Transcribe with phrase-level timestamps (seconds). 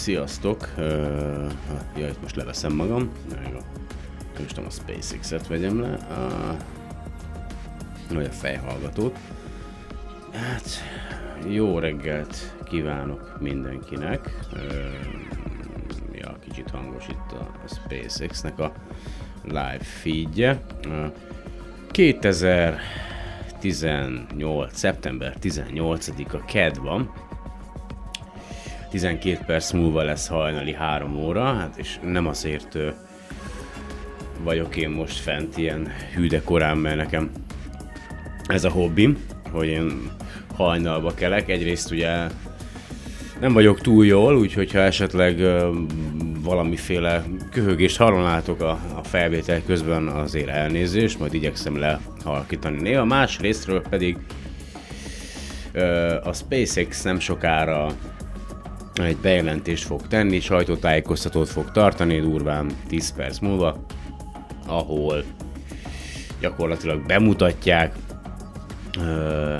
[0.00, 0.68] Sziasztok!
[0.78, 1.50] Uh,
[1.96, 3.58] ja, itt most leveszem magam, meg a,
[4.34, 5.96] nem is tudom, a SpaceX-et vegyem le, uh,
[8.14, 9.18] vagy a fejhallgatót.
[10.32, 10.68] Hát,
[11.48, 14.38] jó reggelt kívánok mindenkinek.
[14.52, 14.60] Uh,
[16.12, 18.72] ja, kicsit hangos itt a, SpaceX-nek a
[19.44, 20.62] live feedje.
[20.86, 21.12] Uh,
[21.90, 24.76] 2018.
[24.76, 27.12] szeptember 18-a KED van,
[28.90, 32.78] 12 perc múlva lesz hajnali 3 óra, hát és nem azért
[34.42, 37.30] vagyok én most fent ilyen hűde korán, mert nekem
[38.46, 39.18] ez a hobbim,
[39.50, 40.10] hogy én
[40.54, 41.48] hajnalba kelek.
[41.48, 42.26] Egyrészt ugye
[43.40, 45.42] nem vagyok túl jól, úgyhogy ha esetleg
[46.42, 53.04] valamiféle köhögést hallanátok a, a felvétel közben azért elnézést, majd igyekszem lehalkítani néha.
[53.04, 54.16] Más részről pedig
[56.22, 57.92] a SpaceX nem sokára
[58.94, 63.84] egy bejelentést fog tenni, sajtótájékoztatót fog tartani durván 10 perc múlva,
[64.66, 65.24] ahol
[66.40, 67.94] gyakorlatilag bemutatják,
[68.98, 69.56] ö,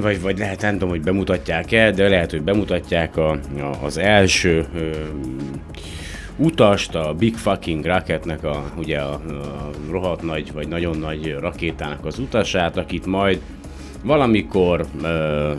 [0.00, 3.38] vagy, vagy lehet, nem tudom, hogy bemutatják-e, de lehet, hogy bemutatják a, a,
[3.82, 4.90] az első ö,
[6.36, 12.04] utast, a Big Fucking Rocketnek, a, ugye a, a rohadt nagy, vagy nagyon nagy rakétának
[12.04, 13.40] az utasát, akit majd
[14.04, 15.52] valamikor ö,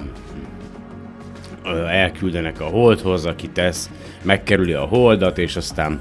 [1.89, 3.89] elküldenek a holdhoz, aki tesz,
[4.21, 5.99] megkerüli a holdat, és aztán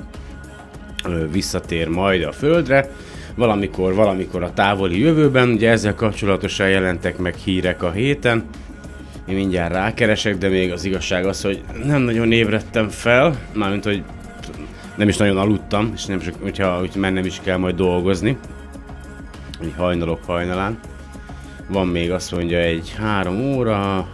[1.32, 2.90] visszatér majd a földre.
[3.34, 8.44] Valamikor, valamikor a távoli jövőben, ugye ezzel kapcsolatosan jelentek meg hírek a héten.
[9.28, 14.02] Én mindjárt rákeresek, de még az igazság az, hogy nem nagyon ébredtem fel, mármint, hogy
[14.96, 18.36] nem is nagyon aludtam, és nem csak, hogyha hogy mennem is kell majd dolgozni.
[19.64, 20.78] Így hajnalok hajnalán.
[21.68, 24.08] Van még azt mondja egy három óra,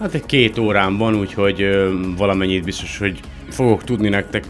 [0.00, 4.44] Hát egy két órán van, úgyhogy ö, valamennyit biztos, hogy fogok tudni nektek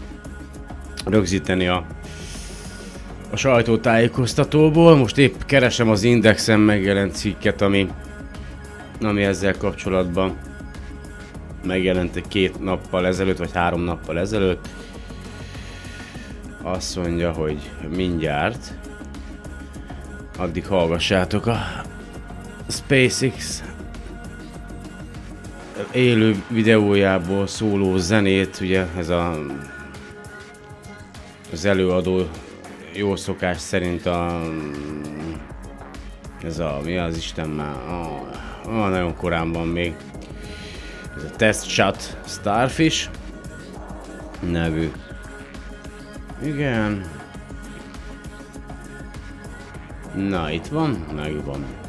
[1.05, 1.85] rögzíteni a,
[3.31, 4.95] a sajtótájékoztatóból.
[4.95, 7.87] Most épp keresem az Indexen megjelent cikket, ami,
[9.01, 10.37] ami ezzel kapcsolatban
[11.65, 14.67] megjelent egy két nappal ezelőtt, vagy három nappal ezelőtt.
[16.61, 18.73] Azt mondja, hogy mindjárt.
[20.37, 21.57] Addig hallgassátok a
[22.69, 23.63] SpaceX
[25.91, 29.39] élő videójából szóló zenét, ugye ez a
[31.51, 32.27] az előadó
[32.93, 34.41] jó szokás szerint a
[36.43, 38.21] ez a, mi az Isten már, ah,
[38.65, 39.95] ah, nagyon korán van még,
[41.17, 43.09] ez a Test Shot Starfish
[44.39, 44.91] nevű.
[46.43, 47.05] Igen.
[50.15, 51.84] Na, itt van, megvan.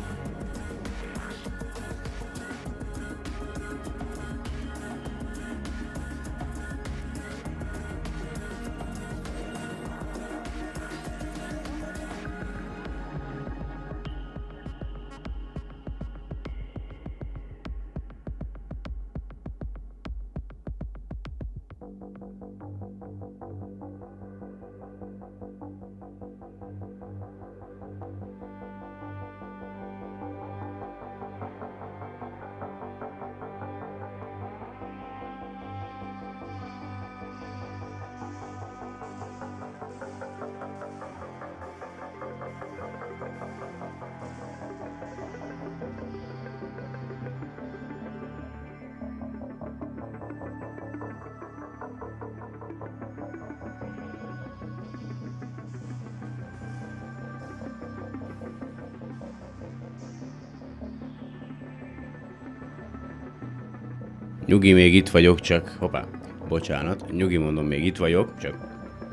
[64.57, 65.77] Nyugi, még itt vagyok, csak...
[65.79, 66.05] Hoppá,
[66.49, 67.13] bocsánat.
[67.13, 68.55] Nyugi, mondom, még itt vagyok, csak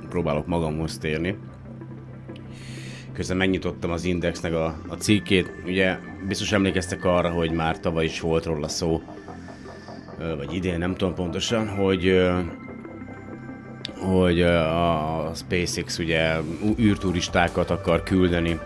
[0.09, 1.37] próbálok magamhoz térni.
[3.13, 5.51] Közben megnyitottam az Indexnek a, a cikkét.
[5.65, 5.97] Ugye
[6.27, 9.01] biztos emlékeztek arra, hogy már tavaly is volt róla szó,
[10.37, 12.29] vagy idén, nem tudom pontosan, hogy
[13.99, 16.35] hogy a SpaceX ugye
[16.79, 18.59] űrturistákat akar küldeni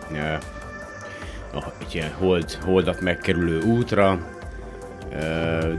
[1.53, 1.63] a
[1.93, 4.36] ilyen hold, holdat megkerülő útra,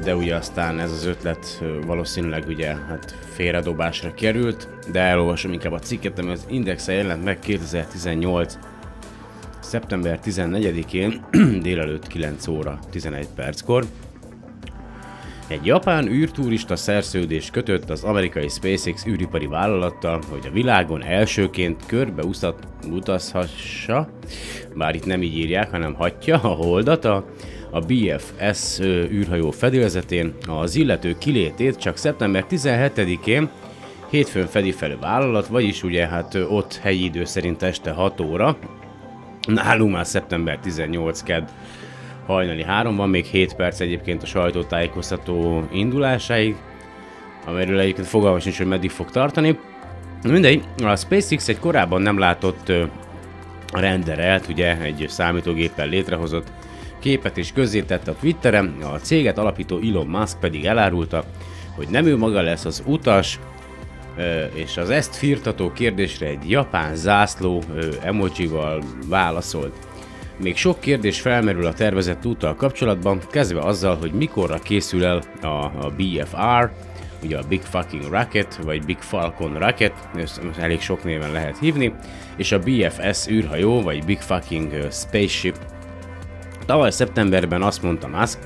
[0.05, 5.79] de ugye aztán ez az ötlet valószínűleg ugye hát félredobásra került, de elolvasom inkább a
[5.79, 8.59] cikket, ami az Indexe jelent meg 2018
[9.61, 11.25] szeptember 14-én
[11.63, 13.85] délelőtt 9 óra 11 perckor.
[15.49, 22.23] Egy japán űrturista szerződés kötött az amerikai SpaceX űripari vállalattal, hogy a világon elsőként körbe
[22.91, 24.09] utazhassa,
[24.75, 27.25] bár itt nem így írják, hanem hatja a holdat a
[27.71, 28.81] a BFS
[29.11, 33.49] űrhajó fedélzetén az illető kilétét csak szeptember 17-én
[34.11, 38.57] hétfőn fedi fel a vállalat, vagyis ugye hát ott helyi idő szerint este 6 óra,
[39.47, 41.49] nálunk már szeptember 18 kedd
[42.27, 46.57] hajnali 3 van, még 7 perc egyébként a sajtótájékoztató indulásáig,
[47.47, 49.59] amiről egyébként fogalmas nincs, hogy meddig fog tartani.
[50.23, 52.73] Mindegy, a SpaceX egy korábban nem látott
[53.73, 56.51] renderelt, ugye egy számítógéppel létrehozott
[57.09, 61.25] képet is közzétette a Twitteren, a céget alapító Elon Musk pedig elárulta,
[61.77, 63.39] hogy nem ő maga lesz az utas,
[64.55, 67.63] és az ezt firtató kérdésre egy japán zászló
[68.03, 69.73] emojival válaszolt.
[70.37, 75.47] Még sok kérdés felmerül a tervezett úttal kapcsolatban, kezdve azzal, hogy mikorra készül el a,
[75.65, 76.71] a BFR,
[77.23, 81.95] ugye a Big Fucking Rocket, vagy Big Falcon Rocket, ezt elég sok néven lehet hívni,
[82.37, 85.57] és a BFS űrhajó, vagy Big Fucking Spaceship.
[86.69, 88.39] Tavaly szeptemberben azt mondta Musk,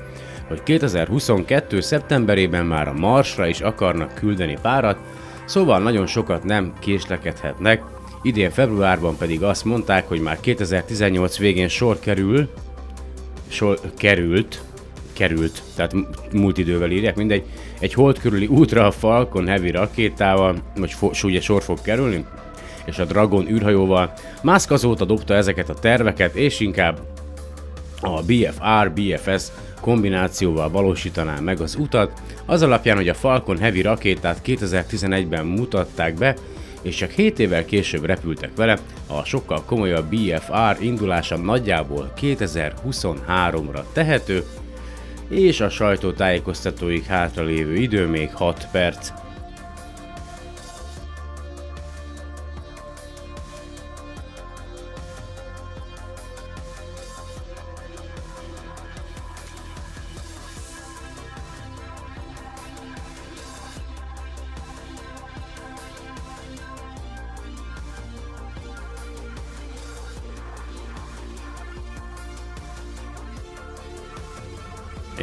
[0.47, 1.79] hogy 2022.
[1.79, 4.97] szeptemberében már a Marsra is akarnak küldeni párat,
[5.45, 7.83] szóval nagyon sokat nem késlekedhetnek,
[8.21, 12.49] idén februárban pedig azt mondták, hogy már 2018 végén sor kerül,
[13.47, 14.61] sor került,
[15.13, 15.95] került, tehát
[16.31, 17.43] múlt idővel írják, mindegy,
[17.79, 22.25] egy hold körüli útra a Falcon Heavy rakétával, vagy fo- ugye sor fog kerülni,
[22.85, 24.13] és a Dragon űrhajóval.
[24.41, 27.11] Musk azóta dobta ezeket a terveket, és inkább
[28.03, 29.43] a BFR, BFS
[29.81, 36.35] kombinációval valósítaná meg az utat, az alapján, hogy a Falcon Heavy rakétát 2011-ben mutatták be,
[36.81, 38.77] és csak 7 évvel később repültek vele,
[39.07, 44.43] a sokkal komolyabb BFR indulása nagyjából 2023-ra tehető,
[45.27, 49.09] és a sajtótájékoztatóig hátralévő idő még 6 perc.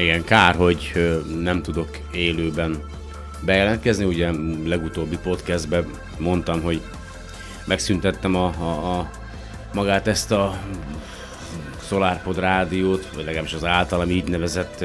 [0.01, 0.93] Igen, kár, hogy
[1.41, 2.83] nem tudok élőben
[3.41, 4.05] bejelentkezni.
[4.05, 4.31] Ugye
[4.65, 5.87] legutóbbi podcastben
[6.19, 6.81] mondtam, hogy
[7.65, 9.11] megszüntettem a, a, a
[9.75, 10.59] magát ezt a
[11.89, 14.85] SolarPod rádiót, vagy legalábbis az általam így nevezett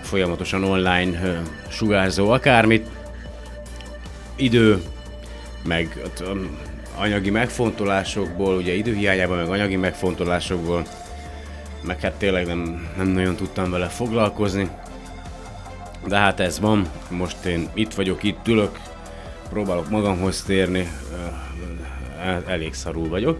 [0.00, 2.88] folyamatosan online sugárzó akármit.
[4.36, 4.82] Idő,
[5.64, 6.00] meg
[6.96, 10.86] anyagi megfontolásokból, ugye időhiányában, meg anyagi megfontolásokból
[11.84, 14.68] meg hát tényleg nem, nem nagyon tudtam vele foglalkozni.
[16.06, 18.78] De hát ez van, most én itt vagyok, itt ülök,
[19.48, 20.88] próbálok magamhoz térni,
[22.46, 23.38] elég szarul vagyok,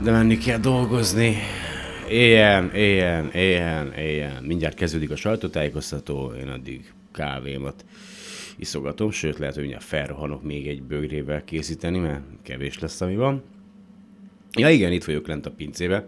[0.00, 1.36] de menni kell dolgozni.
[2.08, 4.40] Éjjel, éjjel, éjjel, éjjel.
[4.42, 7.84] Mindjárt kezdődik a sajtótájékoztató, én addig kávémat
[8.56, 13.42] iszogatom, sőt lehet, hogy mindjárt felrohanok még egy bögrével készíteni, mert kevés lesz, ami van.
[14.58, 16.04] Ja igen, itt vagyok lent a pincébe.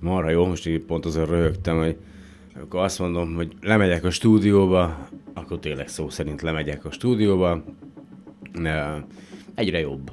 [0.00, 1.96] Marha jó, most így pont azon röhögtem, hogy
[2.62, 7.64] akkor azt mondom, hogy lemegyek a stúdióba, akkor tényleg szó szerint lemegyek a stúdióba.
[9.54, 10.10] Egyre jobb.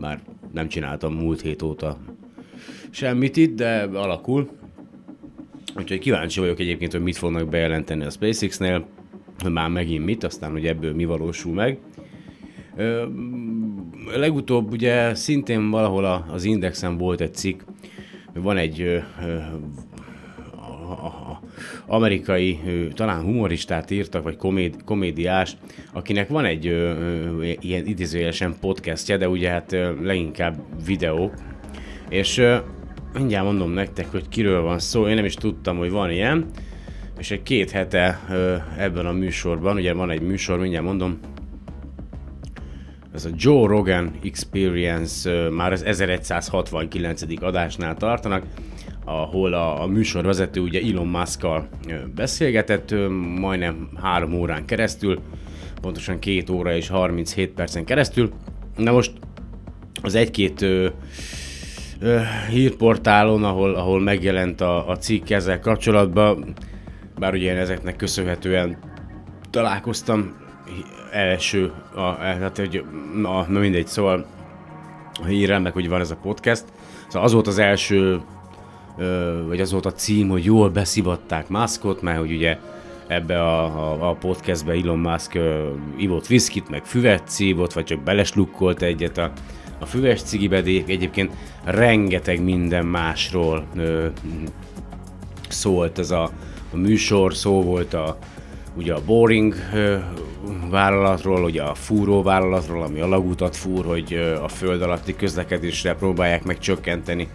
[0.00, 0.22] Már
[0.52, 1.98] nem csináltam múlt hét óta
[2.90, 4.48] semmit itt, de alakul.
[5.76, 8.86] Úgyhogy kíváncsi vagyok egyébként, hogy mit fognak bejelenteni a SpaceX-nél,
[9.50, 11.78] már megint mit, aztán hogy ebből mi valósul meg
[14.14, 17.60] legutóbb ugye szintén valahol a, az Indexen volt egy cikk,
[18.34, 19.36] van egy ö, ö,
[20.86, 21.40] a,
[21.86, 22.58] amerikai,
[22.94, 25.56] talán humoristát írtak, vagy koméd, komédiás,
[25.92, 31.32] akinek van egy ö, ö, ilyen idézőjelesen podcastje, de ugye hát ö, leginkább videó,
[32.08, 32.56] és ö,
[33.14, 36.46] mindjárt mondom nektek, hogy kiről van szó, én nem is tudtam, hogy van ilyen,
[37.18, 41.18] és egy két hete ö, ebben a műsorban, ugye van egy műsor, mindjárt mondom,
[43.16, 47.22] ez a Joe Rogan Experience már az 1169.
[47.40, 48.42] adásnál tartanak,
[49.04, 51.46] ahol a, a műsorvezető ugye Elon musk
[52.14, 52.94] beszélgetett
[53.38, 55.20] majdnem három órán keresztül,
[55.80, 58.30] pontosan két óra és 37 percen keresztül.
[58.76, 59.12] Na most
[60.02, 60.88] az egy-két ö,
[62.00, 62.20] ö,
[62.50, 66.54] hírportálon, ahol, ahol megjelent a, a cikk ezzel kapcsolatban,
[67.18, 68.78] bár ugye én ezeknek köszönhetően
[69.50, 70.44] találkoztam
[71.16, 71.72] első,
[72.18, 74.26] hát hogy na, na mindegy, szóval
[75.26, 76.64] hírem meg, hogy van ez a podcast.
[77.06, 78.20] Szóval az volt az első,
[79.46, 82.58] vagy az volt a cím, hogy jól beszivatták Muskot, mert hogy ugye
[83.06, 88.02] ebbe a, a, a podcastbe Elon Musk uh, ivott viszkit, meg füvet szívott, vagy csak
[88.02, 89.32] beleslukkolt egyet a,
[89.78, 91.32] a füves cigibe, de egyébként
[91.64, 94.04] rengeteg minden másról uh,
[95.48, 96.30] szólt ez a,
[96.72, 98.18] a műsor, szó volt a,
[98.76, 99.54] ugye a Boring
[100.70, 106.44] vállalatról, ugye a fúró vállalatról, ami a lagutat fúr, hogy a föld alatti közlekedésre próbálják
[106.44, 107.28] meg csökkenteni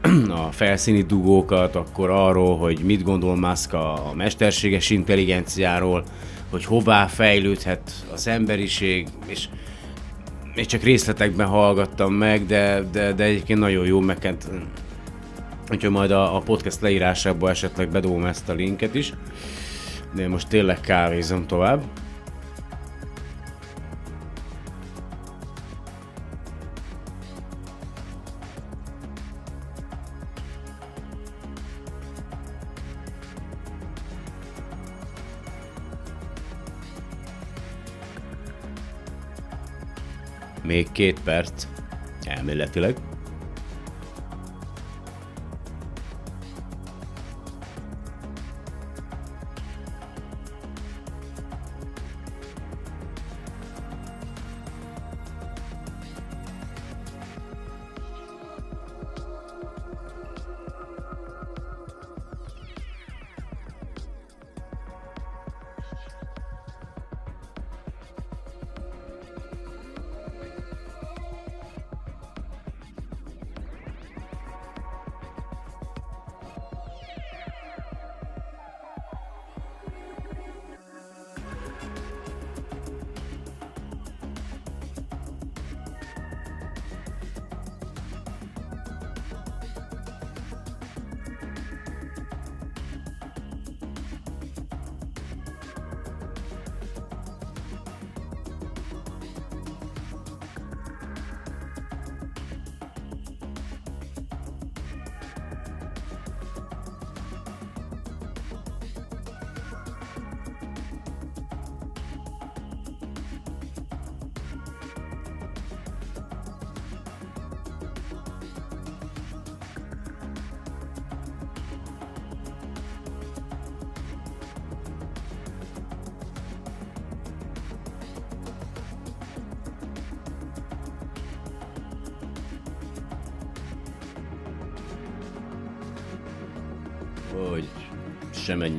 [0.46, 6.04] a felszíni dugókat, akkor arról, hogy mit gondol Musk a, mesterséges intelligenciáról,
[6.50, 9.48] hogy hová fejlődhet az emberiség, és
[10.54, 14.50] még csak részletekben hallgattam meg, de, de, de egyébként nagyon jó, meg hát,
[15.70, 19.12] úgyhogy majd a, a podcast leírásába esetleg bedobom ezt a linket is.
[20.14, 21.82] De most tényleg kávézom tovább.
[40.76, 41.66] Még két perc,
[42.24, 42.96] elméletileg.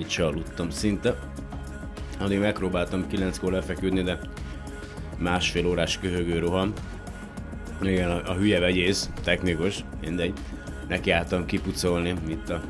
[0.08, 1.16] Semennyit se aludtam szinte.
[2.20, 4.20] Addig megpróbáltam 9-kor lefeküdni, de
[5.18, 6.74] másfél órás köhögő roham.
[7.82, 10.34] Igen, a, a hülye vegyész, technikus, mindegy.
[10.88, 12.62] Neki álltam kipucolni itt a,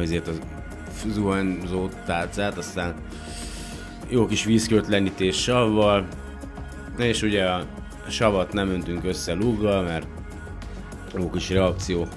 [0.00, 0.32] azért a
[1.06, 2.94] zuhanyzó tálcát, aztán
[4.08, 6.06] jó kis vízkölt savval,
[6.98, 7.66] és ugye a
[8.08, 10.06] savat nem öntünk össze lúggal, mert
[11.14, 12.08] jó kis reakció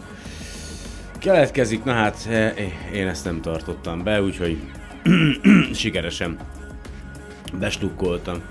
[1.25, 2.53] keletkezik, na hát eh,
[2.93, 4.57] én ezt nem tartottam be, úgyhogy
[5.73, 6.37] sikeresen
[7.59, 8.41] bestukkoltam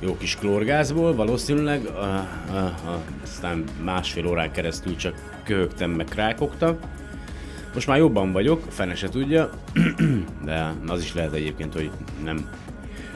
[0.00, 2.04] jó kis klórgázból, valószínűleg, a,
[2.50, 6.76] a, a, aztán másfél órán keresztül csak köhögtem, meg rákogtam.
[7.74, 9.50] Most már jobban vagyok, fene se tudja,
[10.44, 11.90] de az is lehet egyébként, hogy
[12.24, 12.48] nem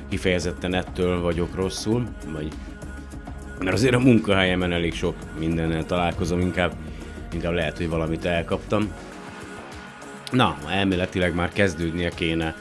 [0.09, 2.49] kifejezetten ettől vagyok rosszul, vagy
[3.59, 6.73] mert azért a munkahelyemen elég sok mindennel találkozom, inkább
[7.33, 8.93] inkább lehet, hogy valamit elkaptam.
[10.31, 12.55] Na, elméletileg már kezdődnie kéne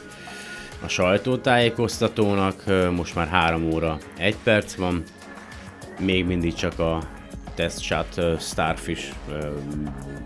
[0.84, 2.64] a sajtótájékoztatónak,
[2.96, 5.02] most már 3 óra 1 perc van,
[5.98, 7.02] még mindig csak a
[7.54, 9.12] Test Shot Starfish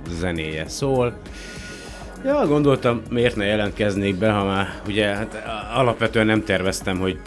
[0.09, 1.19] zenéje szól.
[2.25, 5.43] Ja, gondoltam, miért ne jelentkeznék be, ha már ugye hát
[5.75, 7.21] alapvetően nem terveztem, hogy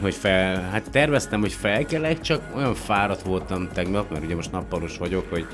[0.00, 4.98] hogy fel, hát terveztem, hogy felkelek, csak olyan fáradt voltam tegnap, mert ugye most nappalos
[4.98, 5.46] vagyok, hogy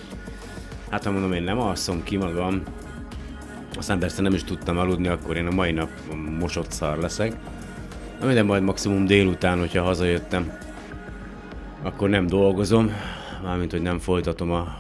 [0.92, 2.62] Hát ha mondom, én nem alszom ki magam,
[3.76, 5.90] aztán persze nem is tudtam aludni, akkor én a mai nap
[6.38, 7.37] mosott szar leszek.
[8.20, 10.52] Na minden majd maximum délután, hogyha hazajöttem,
[11.82, 12.90] akkor nem dolgozom,
[13.42, 14.78] mármint, hogy nem folytatom a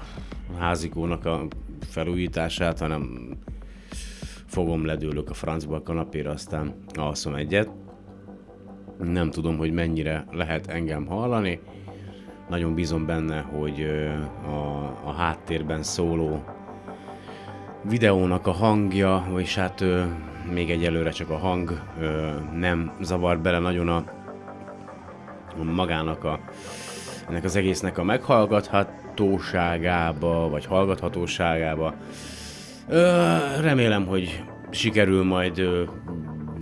[0.58, 1.46] házikónak a
[1.88, 3.28] felújítását, hanem
[4.46, 7.68] fogom, ledőlök a francba a kanapéra, aztán alszom egyet.
[8.98, 11.60] Nem tudom, hogy mennyire lehet engem hallani,
[12.48, 13.86] nagyon bízom benne, hogy
[14.44, 16.44] a, a háttérben szóló
[17.82, 19.84] videónak a hangja, vagyis hát
[20.52, 21.80] még egyelőre csak a hang
[22.54, 24.04] nem zavar bele nagyon a,
[25.62, 26.40] magának a
[27.28, 31.94] ennek az egésznek a meghallgathatóságába, vagy hallgathatóságába.
[33.60, 35.62] remélem, hogy sikerül majd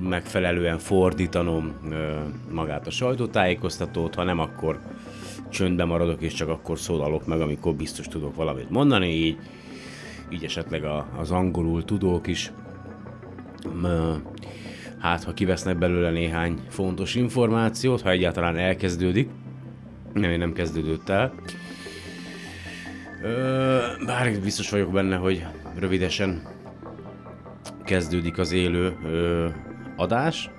[0.09, 1.75] megfelelően fordítanom
[2.51, 4.81] magát a sajtótájékoztatót, ha nem, akkor
[5.51, 9.37] csöndben maradok, és csak akkor szólalok meg, amikor biztos tudok valamit mondani, így
[10.33, 12.53] így esetleg a, az angolul tudók is
[14.99, 19.29] hát ha kivesznek belőle néhány fontos információt, ha egyáltalán elkezdődik.
[20.13, 21.33] Nem, nem kezdődött el.
[24.07, 25.47] bár biztos vagyok benne, hogy
[25.79, 26.43] rövidesen
[27.85, 29.49] kezdődik az élő ö,
[29.97, 30.51] adás.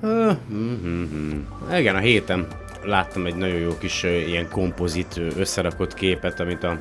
[0.00, 1.40] Ö, mm-hmm.
[1.78, 2.46] Igen, a héten
[2.86, 6.78] láttam egy nagyon jó kis ilyen kompozit összerakott képet, amit a,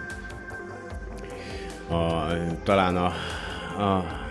[1.96, 2.28] a
[2.64, 3.06] talán a,
[3.84, 4.24] a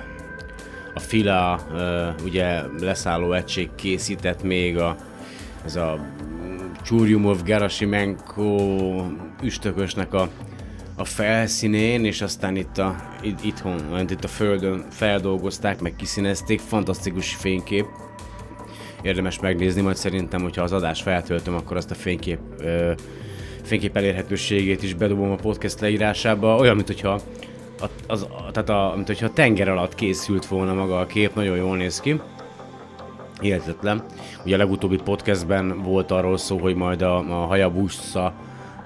[0.94, 1.60] a Fila
[2.24, 4.96] ugye leszálló egység készített még a,
[5.64, 6.06] ez a
[6.82, 8.56] Csúrjumov Gerasimenko
[9.42, 10.28] üstökösnek a,
[10.96, 17.34] a felszínén, és aztán itt a, itt, itthon, itt a földön feldolgozták, meg kiszínezték, fantasztikus
[17.34, 17.86] fénykép.
[19.04, 22.92] Érdemes megnézni, majd szerintem, hogyha az adás feltöltöm, akkor azt a fénykép, ö,
[23.62, 26.56] fénykép elérhetőségét is bedobom a podcast leírásába.
[26.56, 27.20] Olyan, mint hogyha
[27.80, 31.56] a, az, tehát a, mint hogyha a tenger alatt készült volna maga a kép, nagyon
[31.56, 32.20] jól néz ki.
[33.40, 34.04] Hihetetlen.
[34.44, 38.34] Ugye a legutóbbi podcastben volt arról szó, hogy majd a, a Hayabusa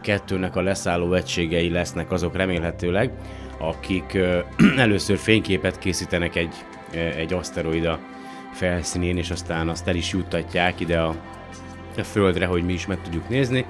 [0.02, 3.12] kettőnek a leszálló egységei lesznek azok remélhetőleg,
[3.58, 4.38] akik ö,
[4.76, 6.54] először fényképet készítenek egy,
[7.16, 7.98] egy aszteroida
[8.58, 11.14] felszínén, és aztán azt el is juttatják ide a,
[11.96, 13.66] a Földre, hogy mi is meg tudjuk nézni.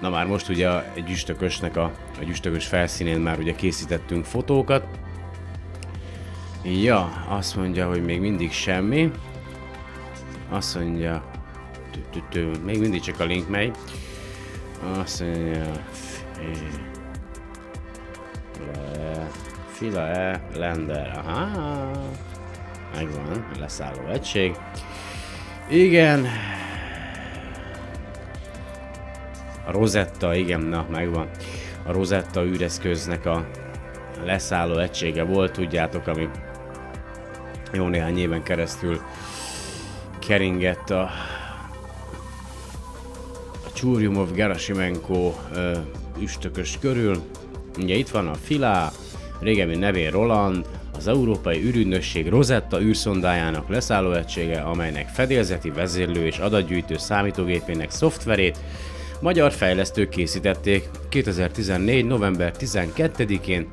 [0.00, 4.86] Na már most ugye egy üstökösnek a, egy üstökös felszínén már ugye készítettünk fotókat.
[6.64, 9.10] Ja, azt mondja, hogy még mindig semmi.
[10.48, 11.24] Azt mondja,
[12.64, 13.76] még mindig csak a link megy.
[14.98, 15.72] Azt mondja,
[19.72, 21.90] Fila E, Lender, aha.
[22.94, 24.56] Megvan, leszálló egység.
[25.68, 26.26] Igen,
[29.66, 31.28] A Rosetta, igen, na megvan.
[31.86, 33.46] A Rosetta űreszköznek a
[34.24, 36.28] leszálló egysége volt, tudjátok, ami
[37.72, 39.00] jó néhány éven keresztül
[40.18, 41.00] keringett a,
[43.66, 45.34] a Csúrjumov Gerasimenko
[46.18, 47.22] üstökös körül.
[47.78, 48.90] Ugye itt van a Filá,
[49.40, 50.66] régebbi nevén Roland,
[51.00, 58.58] az Európai űrügynökség Rosetta űrszondájának leszálló egysége, amelynek fedélzeti vezérlő és adatgyűjtő számítógépének szoftverét
[59.20, 62.06] magyar fejlesztők készítették 2014.
[62.06, 63.68] november 12-én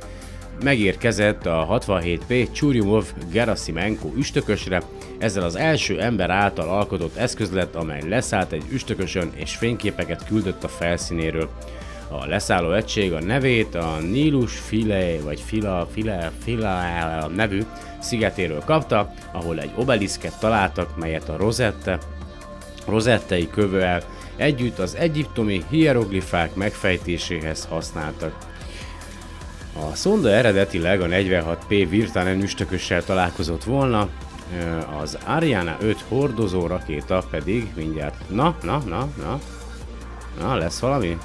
[0.64, 4.82] megérkezett a 67P Churyumov Gerasimenko üstökösre,
[5.18, 10.64] ezzel az első ember által alkotott eszköz lett, amely leszállt egy üstökösön és fényképeket küldött
[10.64, 11.50] a felszínéről.
[12.10, 17.64] A leszálló egység a nevét a Nílus File vagy Fila, File, Fila nevű
[18.00, 22.00] szigetéről kapta, ahol egy obeliszket találtak, melyet a Rosette,
[22.88, 24.04] rosettei kövőel
[24.36, 28.38] együtt az egyiptomi hieroglifák megfejtéséhez használtak.
[29.74, 34.10] A szonda eredetileg a 46P Virtanen üstökössel találkozott volna,
[35.02, 38.30] az Ariana 5 hordozó rakéta pedig mindjárt...
[38.30, 39.40] Na, na, na, na.
[40.40, 41.18] Na, lesz valami?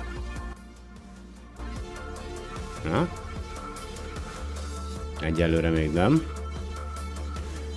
[2.90, 3.08] Na?
[5.20, 6.26] Egyelőre még nem.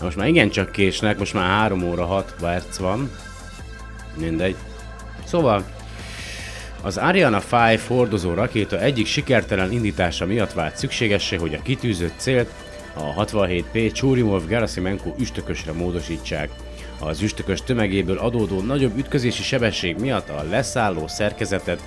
[0.01, 3.11] Most már igencsak késnek, most már 3 óra 6 perc van.
[4.17, 4.55] Mindegy.
[5.25, 5.63] Szóval
[6.81, 7.41] az Ariana
[7.71, 12.49] 5 hordozó rakéta egyik sikertelen indítása miatt vált szükségessé, hogy a kitűzött célt
[12.93, 16.49] a 67P Churyumov Gerasimenko üstökösre módosítsák.
[16.99, 21.83] Az üstökös tömegéből adódó nagyobb ütközési sebesség miatt a leszálló szerkezetet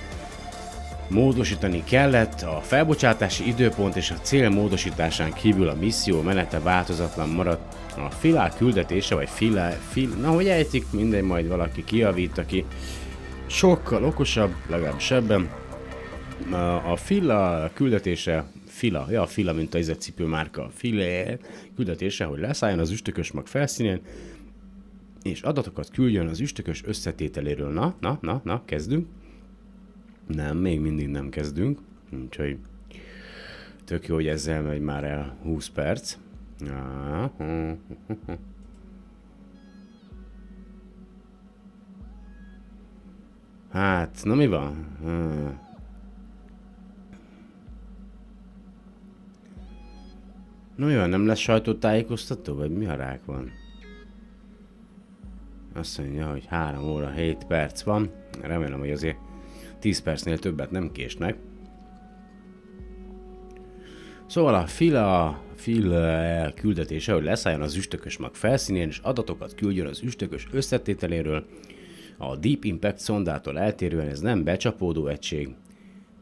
[1.08, 7.76] módosítani kellett, a felbocsátási időpont és a cél módosításán kívül a misszió menete változatlan maradt.
[7.96, 12.64] A filá küldetése, vagy filá, fil, na hogy ejtik, minden majd valaki kiavít, aki
[13.46, 15.48] sokkal okosabb, legalábbis ebben.
[16.84, 21.36] A Fila küldetése, Fila, ja, Fila, mint a cipőmárka, Fila
[21.76, 24.00] küldetése, hogy leszálljon az üstökös mag felszínén,
[25.22, 27.72] és adatokat küldjön az üstökös összetételéről.
[27.72, 29.06] Na, na, na, na, kezdünk.
[30.28, 31.78] Nem, még mindig nem kezdünk,
[32.12, 32.58] úgyhogy
[33.84, 36.16] tök jó, hogy ezzel megy már el 20 perc.
[43.70, 44.96] Hát, na mi van?
[50.76, 53.50] Na mi van, nem lesz sajtótájékoztató, vagy mi a rák van?
[55.74, 58.10] Azt mondja, hogy 3 óra 7 perc van.
[58.42, 59.27] Remélem, hogy azért
[59.78, 61.36] 10 percnél többet nem késnek.
[64.26, 70.02] Szóval a fila, fila küldetése, hogy leszálljon az üstökös mag felszínén, és adatokat küldjön az
[70.02, 71.46] üstökös összetételéről,
[72.16, 75.48] a Deep Impact szondától eltérően ez nem becsapódó egység,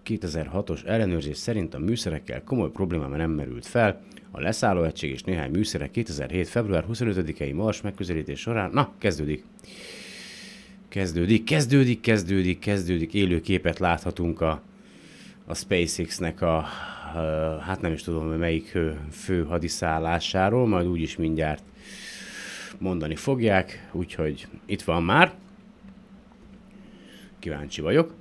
[0.06, 4.00] 2006-os ellenőrzés szerint a műszerekkel komoly probléma nem merült fel.
[4.30, 6.48] A leszállóegység és néhány műszerek 2007.
[6.48, 8.70] február 25-i Mars megközelítés során...
[8.70, 9.44] Na, kezdődik.
[10.88, 13.14] Kezdődik, kezdődik, kezdődik, kezdődik.
[13.14, 14.62] Élő képet láthatunk a,
[15.44, 16.66] a SpaceX-nek a, a,
[17.60, 18.78] hát nem is tudom, melyik
[19.10, 21.62] fő hadiszállásáról, majd úgyis mindjárt
[22.78, 25.34] mondani fogják, úgyhogy itt van már.
[27.38, 28.14] Kíváncsi vagyok.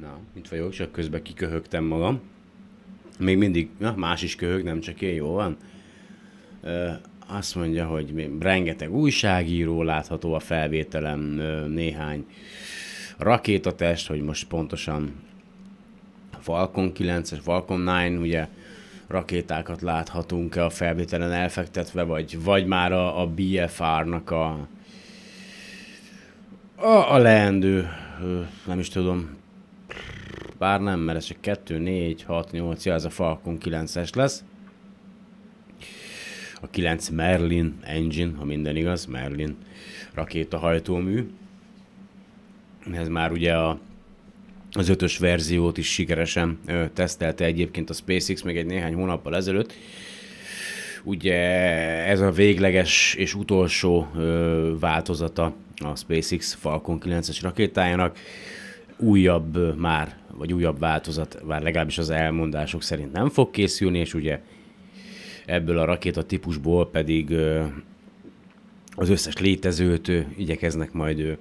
[0.00, 2.20] Na, itt vagyok, csak közben kiköhögtem magam.
[3.18, 5.56] Még mindig, na, más is köhög, nem csak én, jó van?
[6.62, 6.90] Ö,
[7.26, 11.20] azt mondja, hogy rengeteg újságíró látható a felvételem,
[11.68, 12.26] néhány
[13.18, 15.14] rakétatest, hogy most pontosan
[16.40, 18.48] Falcon 9-es, Falcon 9, ugye
[19.06, 24.68] rakétákat láthatunk a felvételen elfektetve, vagy, vagy már a, a BFR-nak a,
[26.76, 27.88] a, a leendő,
[28.66, 29.36] nem is tudom,
[30.58, 34.44] bár nem, mert ez csak 2, 4, 6, 8, ja, ez a Falcon 9-es lesz.
[36.60, 39.56] A 9 Merlin engine, ha minden igaz, Merlin
[40.14, 41.30] rakétahajtómű.
[42.92, 43.78] Ez már ugye a,
[44.72, 49.74] az ötös verziót is sikeresen ö, tesztelte egyébként a SpaceX még egy néhány hónappal ezelőtt.
[51.04, 51.34] Ugye
[52.06, 58.18] ez a végleges és utolsó ö, változata a SpaceX Falcon 9-es rakétájának
[58.98, 64.40] újabb már, vagy újabb változat, már legalábbis az elmondások szerint nem fog készülni, és ugye
[65.46, 67.36] ebből a rakéta típusból pedig
[68.96, 71.38] az összes létezőt igyekeznek majd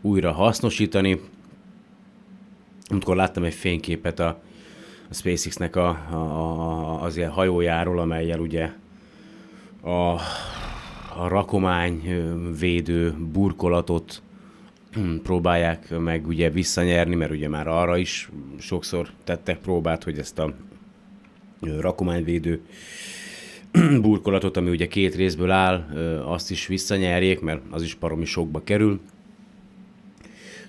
[0.00, 1.20] újra hasznosítani.
[2.88, 4.40] Amikor láttam egy fényképet a,
[5.10, 8.72] a SpaceX-nek a, a, az ilyen hajójáról, amelyel ugye
[9.80, 9.90] a,
[11.16, 12.02] a rakomány
[12.58, 14.22] védő burkolatot
[15.22, 20.54] próbálják meg ugye visszanyerni, mert ugye már arra is sokszor tettek próbát, hogy ezt a
[21.60, 22.60] rakományvédő
[24.00, 25.76] burkolatot, ami ugye két részből áll,
[26.24, 29.00] azt is visszanyerjék, mert az is paromi sokba kerül.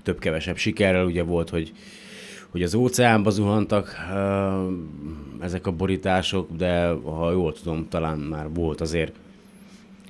[0.03, 1.71] Több-kevesebb sikerrel ugye volt, hogy,
[2.49, 3.95] hogy az óceánba zuhantak
[5.39, 9.15] ezek a borítások, de ha jól tudom, talán már volt azért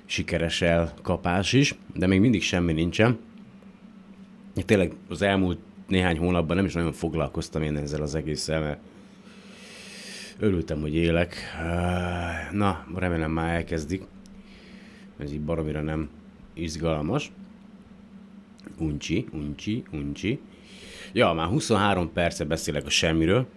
[0.06, 3.18] sikeres elkapás is, de még mindig semmi nincsen
[4.66, 8.80] tényleg az elmúlt néhány hónapban nem is nagyon foglalkoztam én ezzel az egésszel, mert
[10.40, 11.36] örültem, hogy élek.
[12.52, 14.04] Na, remélem már elkezdik.
[15.18, 16.10] Ez így baromira nem
[16.54, 17.32] izgalmas.
[18.78, 20.40] Uncsi, uncsi, uncsi.
[21.14, 23.48] Ja, már 23 perce beszélek a semmiről.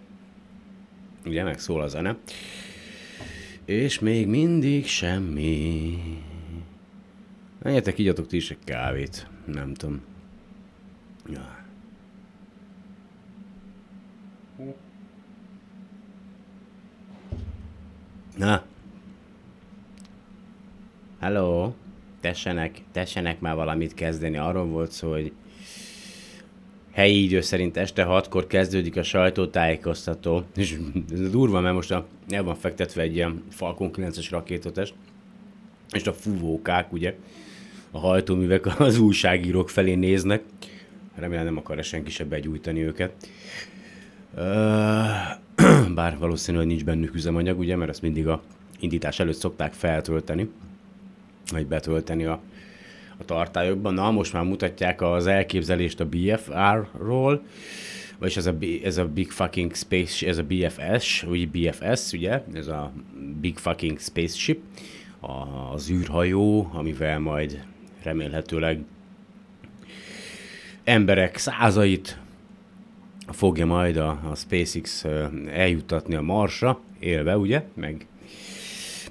[1.25, 2.17] Ugye, meg szól a zene.
[3.65, 5.99] És még mindig semmi.
[7.61, 9.27] Menjetek, igyatok ti is egy kávét.
[9.45, 10.01] Nem tudom.
[11.29, 11.65] Ja.
[18.37, 18.63] Na.
[21.19, 21.73] Hello.
[22.19, 24.37] Tessenek, tessenek már valamit kezdeni.
[24.37, 25.31] Arról volt szó, hogy
[26.91, 30.77] helyi idő szerint este hatkor kezdődik a sajtótájékoztató, és
[31.11, 34.93] ez durva, mert most a, el van fektetve egy ilyen Falcon 9-es rakétotest,
[35.91, 37.15] és a fúvókák, ugye,
[37.91, 40.43] a hajtóművek az újságírók felé néznek,
[41.15, 43.13] Remélem nem akar senki se begyújtani őket.
[45.95, 48.41] Bár valószínűleg nincs bennük üzemanyag, ugye, mert ezt mindig a
[48.79, 50.49] indítás előtt szokták feltölteni,
[51.51, 52.39] vagy betölteni a,
[53.17, 53.93] a tartályokban.
[53.93, 57.43] Na, most már mutatják az elképzelést a BFR-ról,
[58.17, 62.67] vagyis ez a, ez a Big Fucking Space, ez a BFS, úgy BFS, ugye, ez
[62.67, 62.91] a
[63.41, 64.59] Big Fucking Spaceship,
[65.73, 67.63] az űrhajó, amivel majd
[68.03, 68.83] remélhetőleg
[70.83, 72.19] emberek százait
[73.27, 75.05] fogja majd a, a SpaceX
[75.51, 78.07] eljuttatni a Marsra, élve, ugye, meg,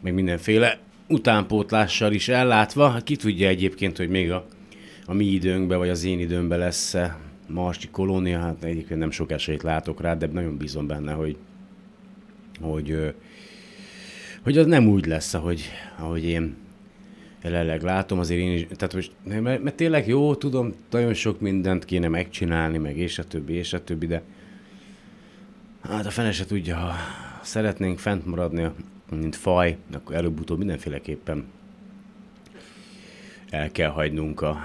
[0.00, 2.96] meg mindenféle utánpótlással is ellátva.
[3.04, 4.46] Ki tudja egyébként, hogy még a,
[5.06, 6.96] a mi időnkben, vagy az én időmben lesz
[7.48, 11.36] marsi kolónia, hát egyébként nem sok esélyt látok rá, de nagyon bízom benne, hogy,
[12.60, 13.14] hogy,
[14.42, 16.56] hogy az nem úgy lesz, ahogy, ahogy én
[17.42, 21.84] jelenleg látom, azért én is, tehát most, mert, mert tényleg jó, tudom, nagyon sok mindent
[21.84, 24.22] kéne megcsinálni, meg és a többi, és a többi, de
[25.82, 26.94] hát a fene se tudja, ha
[27.42, 28.70] szeretnénk fent maradni,
[29.10, 31.44] mint faj, akkor előbb-utóbb mindenféleképpen
[33.50, 34.58] el kell hagynunk a,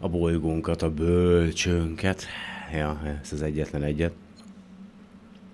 [0.00, 2.26] a bolygónkat, a bölcsőnket.
[2.72, 4.12] Ja, ez az egyetlen egyet.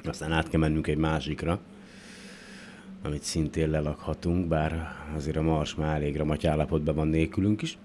[0.04, 1.60] Aztán át kell mennünk egy másikra,
[3.02, 7.78] amit szintén lelakhatunk, bár azért a Mars már elég ramaty állapotban van nélkülünk is.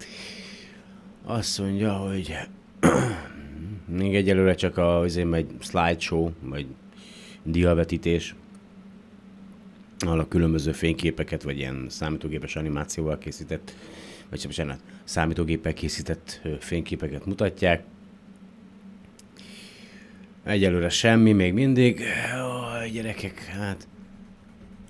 [1.24, 2.36] Azt mondja, hogy
[3.98, 6.66] még egyelőre csak a, azért egy slideshow, vagy
[7.42, 8.34] diavetítés,
[9.98, 13.74] ahol a különböző fényképeket, vagy ilyen számítógépes animációval készített,
[14.30, 17.84] vagy bocsánat, számítógéppel készített fényképeket mutatják.
[20.44, 22.00] Egyelőre semmi, még mindig.
[22.00, 23.88] Ó, gyerekek, hát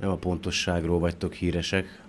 [0.01, 2.03] nem a pontosságról vagytok híresek.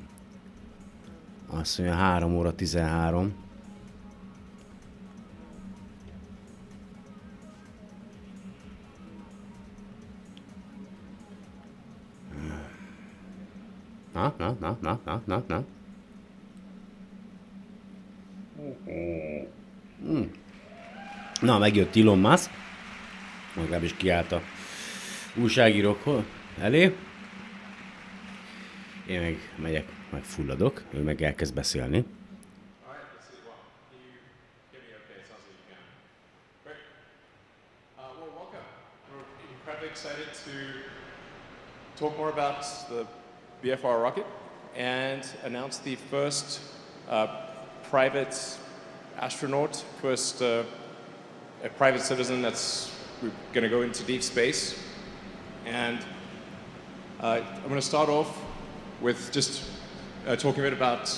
[1.47, 3.33] Azt mondja 3 óra 13.
[14.13, 15.63] Na, na, na, na, na, na, na.
[20.01, 20.31] Hmm.
[21.41, 22.49] Na, megjött Elon Musk.
[23.55, 24.41] Legalábbis kiállt a
[25.35, 26.03] újságírók
[26.59, 26.95] elé.
[29.07, 32.05] Én meg megyek, meg fulladok, ő meg elkezd beszélni.
[39.95, 40.51] excited to
[41.95, 43.07] talk more about the
[43.63, 44.25] BFR rocket
[44.75, 46.59] and announce the first
[47.07, 47.27] uh,
[47.89, 48.35] private
[49.17, 50.63] astronaut, first uh,
[51.63, 52.91] a private citizen that's
[53.53, 54.75] going to go into deep space.
[55.65, 55.99] And
[57.21, 58.44] uh, I'm going to start off
[59.01, 59.61] with just
[60.27, 61.09] uh, talking a bit about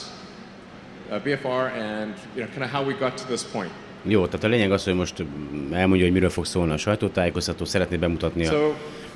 [1.11, 3.71] uh, BFR and you know, kind of how we got to this point.
[4.03, 5.23] Jó, tehát a lényeg az, hogy most
[5.71, 8.73] elmondja, hogy miről fog szólni a sajtótájékoztató, szeretné bemutatni a so,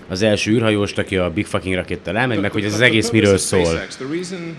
[0.08, 3.38] az első űrhajóst, aki a Big Fucking rakéttel elmegy, meg hogy ez az egész miről
[3.38, 3.86] szól.
[3.88, 4.58] The reason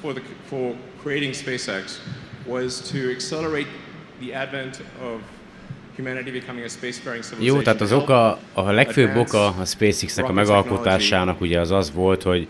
[0.00, 2.00] for, the, for creating SpaceX
[2.46, 3.68] was to accelerate
[4.20, 5.20] the advent of
[7.38, 12.22] jó, tehát az oka, a legfőbb oka a SpaceX-nek a megalkotásának ugye az az volt,
[12.22, 12.48] hogy,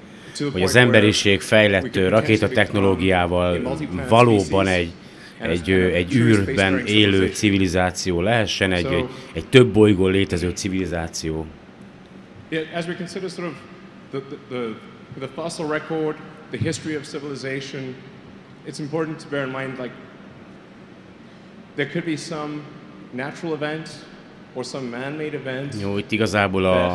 [0.53, 3.77] hogy az emberiség fejlett rakétatechnológiával
[4.09, 4.92] valóban egy,
[5.38, 11.47] egy, egy űrben élő civilizáció lehessen, egy, egy, egy több bolygón létező civilizáció.
[12.75, 13.55] As we consider sort of
[14.11, 14.75] the, the,
[15.18, 16.16] the fossil record,
[16.51, 17.94] the history of civilization,
[18.66, 19.92] it's important to bear in mind like
[21.75, 22.62] there could be some
[23.12, 23.88] natural event
[25.81, 26.87] Jó, itt igazából a,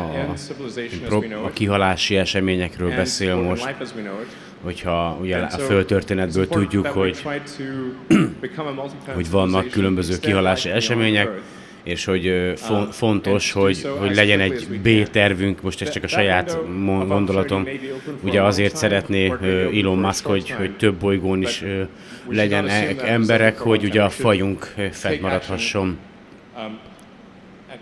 [1.44, 3.74] a, kihalási eseményekről beszél most,
[4.62, 7.22] hogyha ugye a földtörténetből tudjuk, hogy,
[9.14, 11.28] hogy vannak különböző kihalási események,
[11.82, 16.58] és hogy fo- fontos, hogy, hogy legyen egy B-tervünk, most ez csak a saját
[17.06, 17.68] gondolatom,
[18.20, 19.32] ugye azért szeretné
[19.80, 21.64] Elon Musk, hogy, hogy több bolygón is
[22.28, 22.68] legyen
[23.04, 25.98] emberek, hogy ugye a fajunk fennmaradhasson.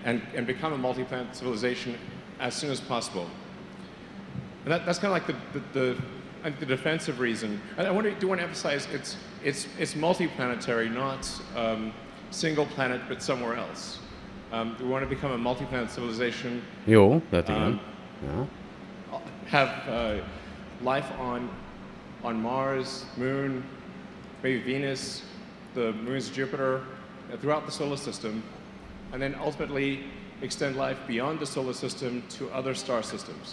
[0.09, 1.95] And, and become a multi-planet civilization
[2.41, 3.29] as soon as possible.
[4.65, 5.97] And that, that's kind of like the, the,
[6.43, 7.61] the, the, defensive reason.
[7.77, 11.93] And I to, do want to emphasize it's, it's, it's multi-planetary, not um,
[12.31, 13.99] single planet, but somewhere else.
[14.51, 16.63] Um, we want to become a multi-planet civilization.
[16.87, 17.79] Jo, that um,
[18.23, 18.47] yeah.
[19.49, 20.25] Have uh,
[20.81, 21.51] life on,
[22.25, 23.63] on Mars, Moon,
[24.43, 25.23] maybe Venus,
[25.75, 26.83] the moons of Jupiter,
[27.31, 28.43] uh, throughout the solar system,
[29.13, 29.99] and then ultimately
[30.41, 33.49] extend life beyond the solar system to other star systems.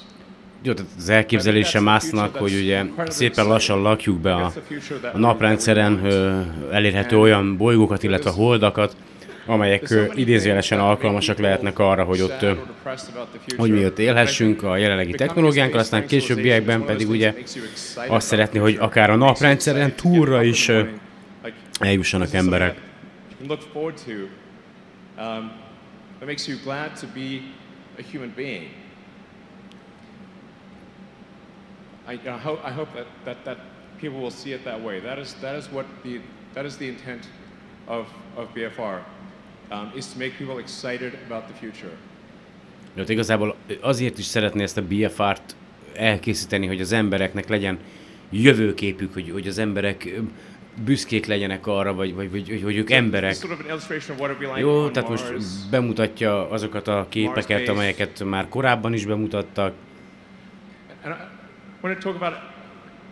[0.62, 4.52] Jó, tehát az elképzelése másznak, hogy ugye szépen lassan lakjuk be a,
[5.13, 6.41] a naprendszeren ö,
[6.72, 8.96] elérhető olyan bolygókat, illetve holdakat,
[9.46, 12.52] amelyek ö, idézőjelesen alkalmasak lehetnek arra, hogy ott, ö,
[13.58, 17.34] hogy mi ott élhessünk a jelenlegi technológiánkkal, aztán későbbiekben pedig ugye
[18.08, 20.82] azt szeretné, hogy akár a naprendszeren túlra is ö,
[21.80, 22.78] eljussanak emberek.
[25.17, 25.51] Um,
[26.19, 27.51] that makes you glad to be
[27.97, 28.69] a human being.
[32.08, 33.58] I, I, hope, I hope that, that, that
[33.97, 34.99] people will see it that way.
[34.99, 36.21] That is, that is, what the,
[36.54, 37.28] that is the intent
[37.88, 39.01] of, of BFR,
[39.71, 41.97] um, is to make people excited about the future.
[42.95, 45.56] De igazából azért is szeretné ezt a BFR-t
[45.93, 47.80] elkészíteni, hogy az embereknek legyen
[48.30, 50.10] jövőképük, hogy, hogy az emberek
[50.84, 53.36] büszkék legyenek arra, vagy, vagy, vagy hogy ők emberek.
[54.56, 55.34] Jó, tehát most
[55.70, 59.74] bemutatja azokat a képeket, amelyeket már korábban is bemutattak.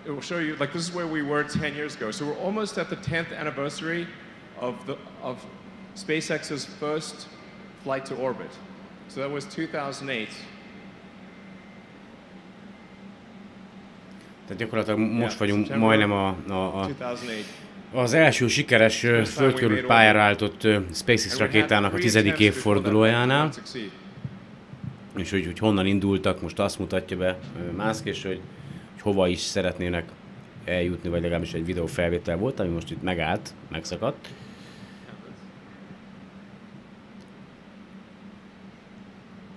[0.06, 2.12] It will show you, like this is where we were 10 years ago.
[2.12, 4.06] So we're almost at the 10th anniversary
[4.60, 5.46] of, the, of
[5.96, 7.28] SpaceX's first
[7.84, 8.52] flight to orbit.
[9.08, 10.28] So that was 2008.
[14.48, 17.46] Tehát gyakorlatilag most vagyunk September majdnem a, a, a 2008.
[17.94, 23.50] Az első sikeres földkörül pályára állított ö, SpaceX rakétának a tizedik évfordulójánál,
[25.16, 27.38] és hogy, hogy honnan indultak, most azt mutatja be
[27.78, 28.42] Musk, és hogy,
[28.92, 30.10] hogy hova is szeretnének
[30.66, 34.28] eljutni, vagy legalábbis egy videó felvétel volt, ami most itt megállt, megszakadt.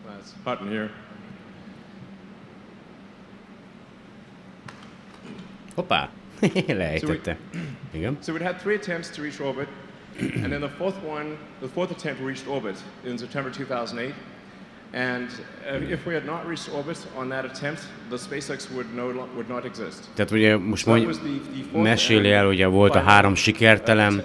[0.06, 0.60] That's hot
[5.76, 6.08] Hoppá!
[6.42, 7.36] Lejtette.
[7.94, 8.16] Igen.
[8.22, 9.68] So we'd had three attempts to reach orbit,
[10.18, 14.14] and then the fourth one, the fourth attempt reached orbit in September 2008.
[20.14, 21.06] Tehát ugye most mondj,
[21.72, 24.24] meséli el, ugye volt a három uh, sikertelen uh,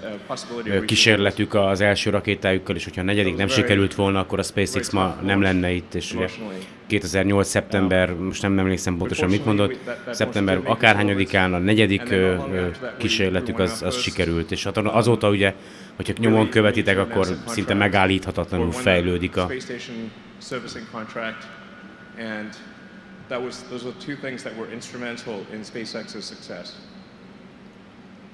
[0.64, 4.90] reaching kísérletük az első rakétájukkal, és hogyha a negyedik nem sikerült volna, akkor a SpaceX
[4.90, 6.28] ma nem lenne itt, és ugye
[6.86, 7.48] 2008.
[7.48, 9.78] szeptember, most nem emlékszem pontosan mit mondott,
[10.10, 12.14] szeptember akárhányadikán a negyedik
[12.98, 15.54] kísérletük az, az sikerült, és azóta ugye,
[15.96, 19.50] hogyha nyomon követitek, akkor szinte megállíthatatlanul fejlődik a,
[20.42, 21.46] servicing contract,
[22.18, 22.56] and
[23.28, 26.72] that was those were two things that were instrumental in SpaceX's success.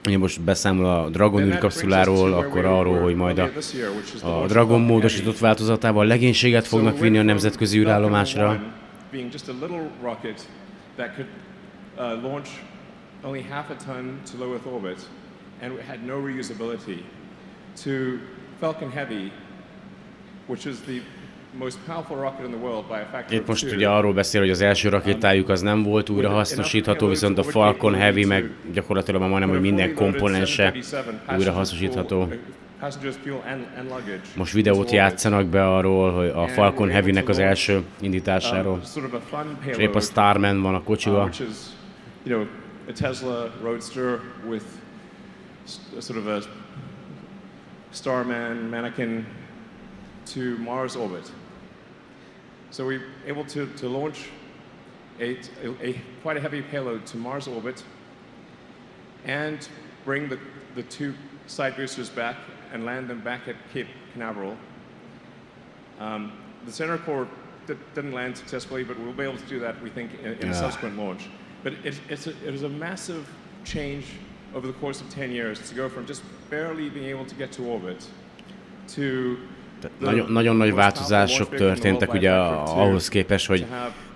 [0.07, 3.51] ugye most beszámol a Dragon űrkapszuláról, akkor arról, hogy majd a,
[4.23, 5.41] a Dragon módosított Heavy.
[5.41, 8.53] változatában legénységet fognak vinni a nemzetközi űrállomásra.
[8.53, 8.61] 1
[9.11, 10.49] being just a little rocket
[10.97, 11.27] that could
[12.23, 12.49] launch
[13.25, 15.09] only half a ton to low Earth orbit
[15.61, 17.03] and it had no reusability
[17.85, 18.21] to
[18.61, 19.33] Falcon Heavy,
[20.47, 21.01] which is the
[23.31, 27.39] Itt most ugye arról beszél, hogy az első rakétájuk az nem volt újra hasznosítható, viszont
[27.39, 30.75] a Falcon Heavy meg gyakorlatilag már majdnem, hogy minden komponense
[31.37, 32.33] újra hasznosítható.
[34.37, 38.81] Most videót játszanak be arról, hogy a Falcon Heavy-nek az első indításáról.
[39.67, 41.31] És épp a Starman van a uh, kocsival.
[42.89, 44.65] a Tesla Roadster with
[46.01, 46.41] sort of a
[47.91, 49.27] Starman mannequin
[50.35, 51.31] to Mars orbit.
[52.71, 54.29] So we were able to, to launch
[55.21, 57.83] a, a, a quite a heavy payload to Mars orbit
[59.25, 59.69] and
[60.05, 60.39] bring the,
[60.75, 61.15] the two
[61.47, 62.37] side boosters back
[62.73, 64.57] and land them back at Cape Canaveral.
[65.99, 66.33] Um,
[66.67, 67.27] the center core
[67.67, 70.47] di- didn't land successfully, but we'll be able to do that, we think, in, in
[70.47, 70.51] Yeah.
[70.51, 71.29] a subsequent launch.
[71.63, 73.29] But it, it's a, it was a massive
[73.65, 74.07] change
[74.55, 77.51] over the course of 10 years to go from just barely being able to get
[77.53, 78.07] to orbit
[78.89, 79.39] to
[79.99, 83.67] Nagyon, nagyon nagy változások történtek ugye ahhoz képest, hogy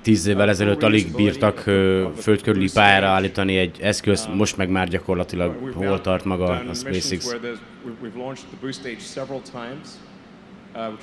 [0.02, 4.88] tíz évvel uh, ezelőtt alig bírtak the földkörüli pályára állítani egy eszközt, most meg már
[4.88, 7.36] gyakorlatilag hol tart maga a SpaceX.
[10.74, 10.98] Uh,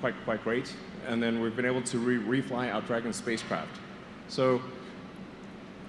[0.00, 0.68] quite, quite great.
[1.10, 3.80] And then we've been able to re- refly our Dragon spacecraft.
[4.28, 4.60] So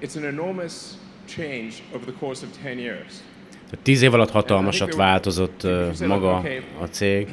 [0.02, 3.24] it's an enormous change over the course of 10 years.
[3.70, 6.44] Tehát tíz év alatt hatalmasat változott ö, maga
[6.82, 7.28] a cég,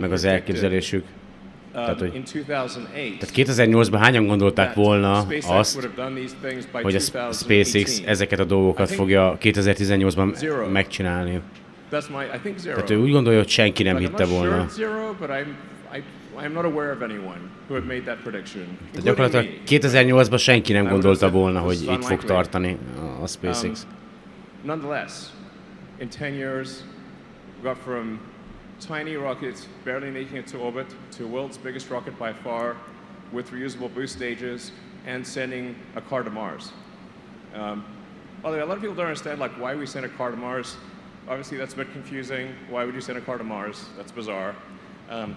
[0.00, 1.04] meg az elképzelésük.
[1.04, 1.08] um,
[1.72, 7.36] tehát, hogy- in 2008 Tehát 2008-ban hányan gondolták volna SpaceX azt, hogy a 2018?
[7.36, 10.68] SpaceX ezeket a dolgokat fogja 2018-ban zero.
[10.68, 11.40] megcsinálni.
[12.64, 14.66] Tehát ő úgy gondolja, hogy senki nem hitte volna.
[18.92, 19.50] Tehát gyakorlatilag me.
[19.66, 22.78] 2008-ban senki nem gondolta volna, hogy itt fog tartani
[23.22, 23.82] a SpaceX.
[23.84, 23.90] Um,
[24.64, 25.12] nonetheless,
[26.00, 26.70] in 10 years,
[27.62, 28.18] got from
[28.80, 32.76] tiny rocket, barely making it to orbit, to world's biggest rocket by far,
[33.32, 34.72] with reusable boost stages,
[35.06, 36.72] and sending a car to Mars.
[37.54, 37.84] Um,
[38.42, 40.30] by the way, a lot of people don't understand like why we sent a car
[40.30, 40.76] to Mars.
[41.28, 42.54] Obviously, that's a bit confusing.
[42.70, 43.84] Why would you send a car to Mars?
[43.96, 44.54] That's bizarre.
[45.10, 45.36] Um,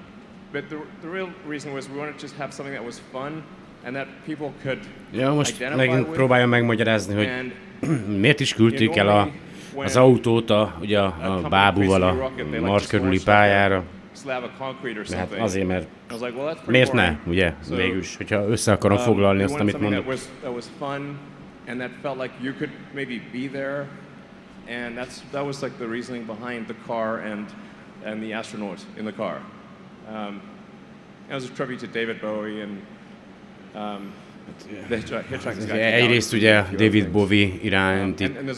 [0.52, 3.44] but the, the real reason was we wanted to just have something that was fun
[3.86, 4.80] and that people could
[5.12, 6.16] Ja, most identify megint with.
[6.18, 7.52] próbálja megmagyarázni, hogy and
[8.22, 9.30] miért is küldték el a,
[9.76, 13.84] az autót a, ugye a, a bábúval a Mars körüli pályára.
[15.10, 15.88] De hát azért, mert
[16.66, 20.14] miért ne, ugye, végülis, hogyha össze akarom um, foglalni azt, amit mondok.
[21.66, 23.88] And that felt like you could maybe be there.
[24.68, 27.48] And that's, that was like the reasoning behind the car and,
[28.06, 29.42] and the astronaut in the car.
[30.10, 30.42] Um,
[31.30, 32.82] it was a tribute to David Bowie and
[33.76, 34.12] um,
[35.70, 37.10] Egyrészt ugye a David.
[37.10, 38.54] Bowie iránti the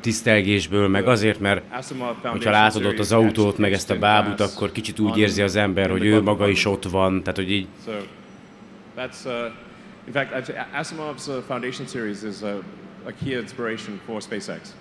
[0.00, 1.62] tisztelgésből, meg azért, mert
[2.22, 5.90] hogyha látod ott az autót, meg ezt a bábút, akkor kicsit úgy érzi az ember,
[5.90, 7.66] hogy ő maga is ott van, tehát hogy így
[9.26, 9.32] uh,
[10.06, 12.48] in fact, I'd- Asimov's uh, Foundation series is uh,
[13.04, 14.74] a key inspiration for SpaceX.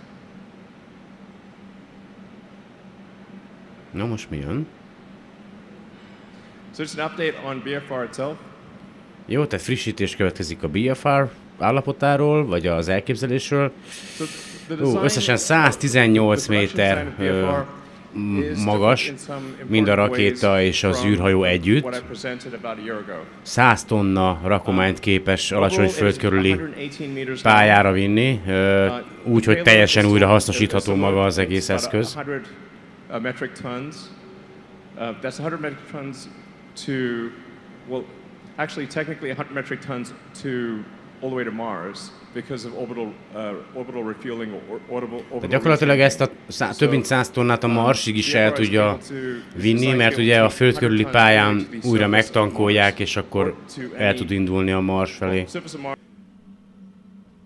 [3.91, 4.67] Na most mi jön?
[6.75, 8.37] So just an update on BFR itself.
[9.25, 13.71] Jó, tehát frissítés következik a BFR állapotáról, vagy az elképzelésről.
[14.67, 17.49] Design- összesen the 118 production méter ö,
[18.65, 19.13] magas,
[19.67, 22.01] mind a rakéta és az űrhajó együtt.
[22.07, 23.19] presented about a year ago.
[23.41, 27.55] 100 tonna rakományt képes alacsony föld körüli 118 meters long.
[27.55, 28.51] pályára vinni, Uh,
[29.23, 32.07] úgy, hogy payload teljesen újra hasznosítható maga az egész eszköz.
[32.07, 32.25] 100
[33.21, 33.95] uh.
[34.97, 36.17] Uh, that's 100 metric tons
[36.85, 36.91] to,
[37.87, 38.03] well,
[38.57, 40.83] actually technically 100 metric tons to
[41.21, 45.49] all the way to Mars because of orbital, uh, orbital refueling or orbital, orbital Tehát
[45.49, 46.51] gyakorlatilag ezt a refueling.
[46.51, 48.97] szá, több mint 100 tonnát a Um, Marsig is el tudja
[49.55, 53.55] vinni, mert ugye a föld körüli 100 pályán újra megtankolják, és akkor
[53.97, 55.45] el tud indulni a Mars felé.
[55.81, 55.97] Mars,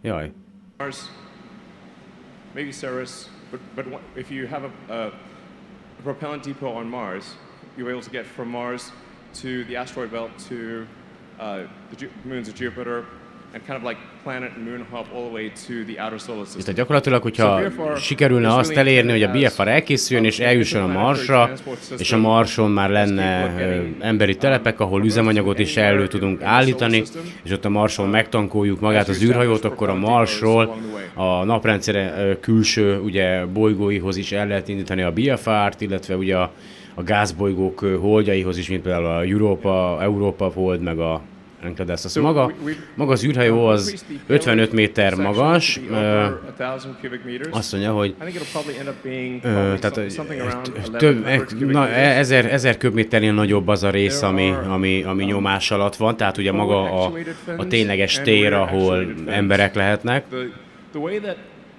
[0.02, 0.32] Jaj.
[0.78, 1.12] Mars,
[2.54, 5.12] maybe Ceres, but, but if you have a, a
[6.04, 7.38] propellant depot on Mars,
[7.76, 8.92] you're able to get from Mars
[9.42, 10.86] to the asteroid belt to
[11.40, 11.68] uh,
[11.98, 13.04] the moons of Jupiter,
[13.54, 16.46] and kind of like planet and moon hop all the way to the outer solar
[16.46, 16.62] system.
[16.62, 17.62] Tehát gyakorlatilag, hogyha
[18.00, 21.50] sikerülne azt elérni, hogy a BFR elkészüljön és eljusson a Marsra,
[21.98, 27.04] és a Marson már lenne getting, emberi um, telepek, ahol üzemanyagot is elő tudunk állítani,
[27.44, 30.78] és ott a Marson megtankoljuk magát az űrhajót, akkor a Marsról
[31.14, 36.52] a naprendszer ö, külső ugye, bolygóihoz is el lehet indítani a BFR-t, illetve ugye a,
[36.98, 41.22] a gázbolygók holdjaihoz is, mint például a Europa, Europa Hold, meg a
[41.64, 42.16] Enceladus.
[42.16, 42.52] Maga,
[42.96, 45.80] maga az űrhajó az 55 méter magas,
[47.52, 48.16] azt mondja, hogy
[49.80, 49.94] tehát
[50.98, 52.18] több, 1100 cubic na, meters.
[52.18, 56.38] ezer, ezer köbméternél nagyobb az a rész, ami, ami, ami um, nyomás alatt van, tehát
[56.38, 57.12] ugye maga a,
[57.58, 60.26] a tényleges tér, ahol emberek lehetnek.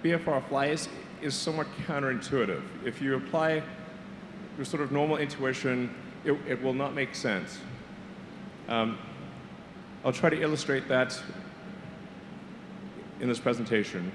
[0.03, 0.81] BFR flies
[1.21, 2.62] is somewhat counterintuitive.
[2.85, 3.62] If you apply
[4.59, 5.89] your sort of normal intuition,
[6.25, 7.59] it, it will not make sense.
[8.69, 8.99] Um,
[10.05, 11.23] I'll try to illustrate that
[13.21, 14.13] in this presentation.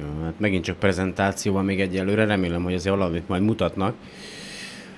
[0.00, 3.94] Jó, hát megint csak prezentáció van még egyelőre, remélem, hogy azért valamit majd mutatnak.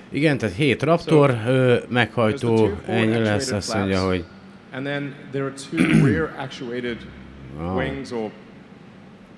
[0.09, 4.25] Igen, tehát 7 Raptor, ö, the meghajtó, ennyi lesz, azt mondja, hogy
[4.71, 6.97] And then there are two rear actuated
[7.59, 7.77] Wow.
[7.77, 8.31] wings or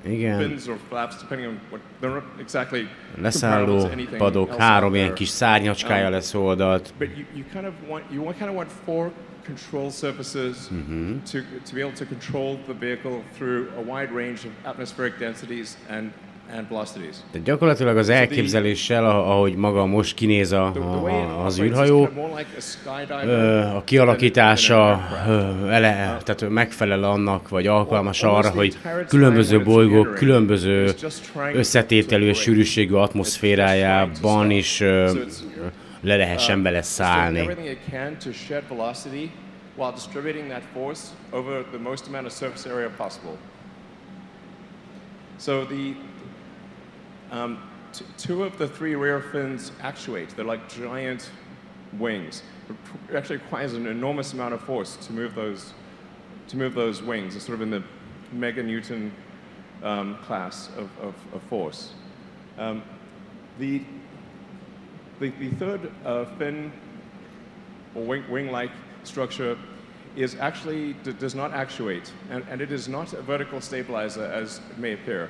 [0.05, 2.87] igen, fins or flaps, depending on what they're not exactly
[3.21, 6.93] leszálló padok, három ilyen kis szárnyacskája Um, lesz oldalt.
[6.97, 9.11] But you, you kind of want you want, kind of want four
[9.45, 11.23] control surfaces Mm-hmm.
[11.31, 15.77] to, to be able to control the vehicle through a wide range of atmospheric densities
[15.89, 16.11] and.
[17.31, 22.09] Tehát gyakorlatilag az elképzeléssel, ah- ahogy maga most kinéz a, a, az űrhajó,
[23.75, 25.01] a kialakítása
[25.69, 28.77] ele, tehát megfelel annak, vagy alkalmas arra, hogy
[29.07, 30.93] különböző bolygók különböző
[31.53, 34.79] összetételű és sűrűségű atmoszférájában is
[36.01, 37.49] le lehessen um, doing szállni.
[39.79, 43.37] while distributing that force over the most amount of surface area possible.
[45.37, 45.95] So the
[47.31, 47.61] um,
[47.93, 50.35] t- two of the three rear fins actuate.
[50.35, 51.29] They're like giant
[51.97, 52.43] wings.
[53.09, 55.73] It actually requires an enormous amount of force to move those
[56.49, 57.35] to move those wings.
[57.35, 57.83] It's sort of in the
[58.35, 59.11] meganewton
[59.83, 61.93] um, class of, of, of force.
[62.57, 62.83] Um,
[63.57, 63.81] the
[65.19, 66.71] the, the third uh, fin
[67.95, 68.71] or wing, wing-like
[69.03, 69.57] structure
[70.15, 74.61] is actually d- does not actuate, and, and it is not a vertical stabilizer as
[74.71, 75.29] it may appear.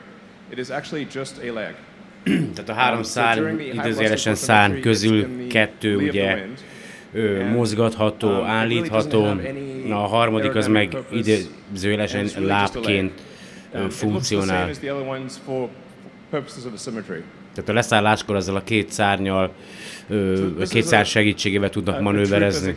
[0.52, 1.76] It is actually just a leg.
[2.54, 6.46] Tehát a három szárny, velocity szárny közül kettő ugye
[7.52, 10.98] mozgatható, um, really állítható, any a harmadik az meg
[12.36, 12.48] leg.
[12.48, 13.22] lábként
[13.74, 14.70] Um, funkcionál.
[17.54, 19.54] Tehát a leszálláskor ezzel a két szárnyal,
[20.60, 22.76] a két szár segítségével tudnak true manőverezni.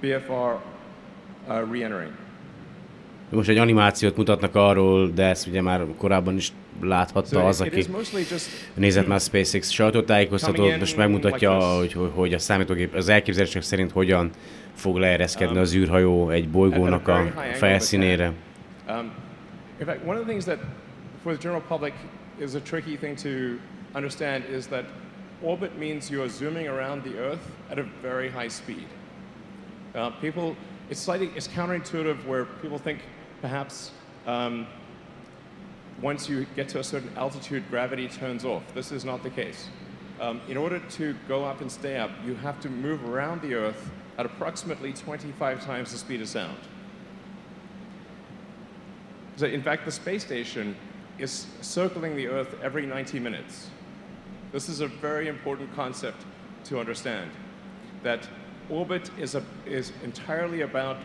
[0.00, 2.12] BFR uh, re-entering.
[3.30, 7.86] Most egy animációt mutatnak arról, de ezt ugye már korábban is láthatta az, aki
[8.74, 14.30] nézett már SpaceX sajtótájékoztatót, most megmutatja, hogy, hogy, a számítógép az elképzelések szerint hogyan
[14.74, 18.32] fog leereszkedni az űrhajó egy bolygónak a felszínére.
[18.88, 19.12] Um,
[19.78, 20.58] in fact, one of the things that
[21.22, 21.92] for the general public
[22.38, 23.58] is a tricky thing to
[23.94, 24.84] understand is that
[25.42, 28.86] orbit means you are zooming around the Earth at a very high speed.
[29.94, 30.54] Uh, people,
[30.88, 32.98] it's slightly, it's counterintuitive where people think
[33.40, 33.92] perhaps
[34.26, 34.66] um,
[36.02, 38.62] once you get to a certain altitude, gravity turns off.
[38.74, 39.68] This is not the case.
[40.20, 43.54] Um, in order to go up and stay up, you have to move around the
[43.54, 46.58] Earth at approximately 25 times the speed of sound.
[49.36, 50.76] So in fact, the space station
[51.18, 53.70] is circling the Earth every 90 minutes.
[54.52, 56.24] This is a very important concept
[56.64, 57.30] to understand.
[58.02, 58.28] That
[58.68, 60.98] orbit is, a, is entirely about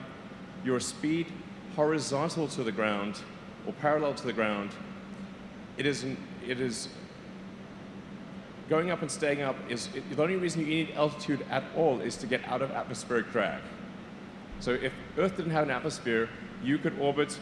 [0.64, 1.28] your speed
[1.76, 3.20] horizontal to the ground
[3.66, 4.72] or parallel to the ground.
[5.78, 6.06] it is,
[6.48, 6.90] it is
[8.70, 12.00] going up and staying up is it, the only reason you need altitude at all
[12.02, 13.62] is to get out of atmospheric drag.
[14.60, 16.30] So if Earth didn't have an atmosphere,
[16.64, 17.38] you could orbit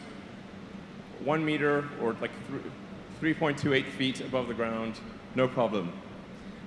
[1.23, 4.99] one meter or like thr 3.28 feet above the ground,
[5.35, 5.93] no problem.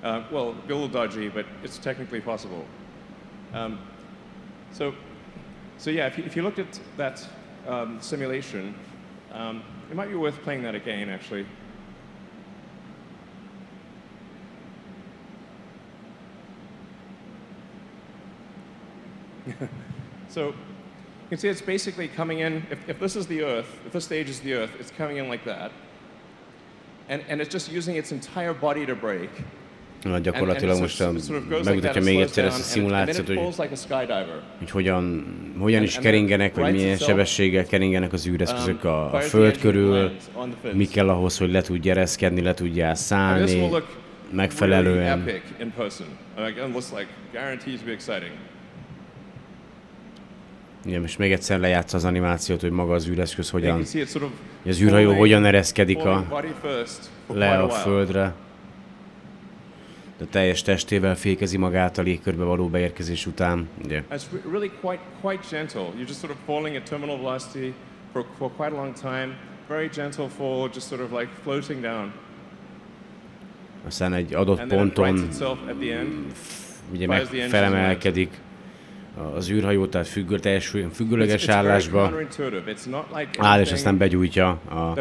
[0.02, 2.64] Uh, well, a little dodgy, but it's technically possible.
[3.52, 3.78] Um,
[4.72, 4.94] so,
[5.76, 7.26] so yeah, if you, if you looked at that
[7.66, 8.74] um, simulation,
[9.32, 11.46] um, it might be worth playing that again, actually.
[20.28, 20.54] so you
[21.28, 24.28] can see it's basically coming in, if, if this is the Earth, if this stage
[24.28, 25.72] is the Earth, it's coming in like that.
[27.08, 29.44] And, and it's just using its entire body to brake.
[30.14, 31.04] And gyakorlatilag most
[31.64, 33.38] megmutatja még egyszer ezt a szimulációt, hogy,
[34.58, 35.26] hogy hogyan,
[35.58, 40.10] hogyan is keringenek, vagy milyen sebességgel keringenek az űreszközök Um, a, a föld körül,
[40.72, 43.70] mi kell ahhoz, hogy le tudj ereszkedni, le tudjál szállni,
[44.30, 45.24] megfelelően.
[50.86, 53.82] Ugye most még egyszer lejátsza az animációt, hogy maga az űreszköz hogyan,
[54.66, 56.42] az űrhajó hogyan ereszkedik a,
[57.32, 58.34] le a földre.
[60.18, 63.68] De teljes testével fékezi magát a légkörbe való beérkezés után.
[63.84, 65.82] Ugye, It's re- really quite quite gentle.
[65.82, 67.74] You're just sort of falling at terminal velocity
[68.12, 69.34] for, for quite a long time.
[69.68, 72.12] Very gentle fall, just sort of like floating down.
[73.86, 75.28] aztán egy adott And ponton
[76.92, 78.30] ugye meg felemelkedik
[79.34, 82.12] az űrhajó, tehát függő, teljes fü- It's, függőleges állásba
[83.38, 84.94] áll, és aztán begyújtja a,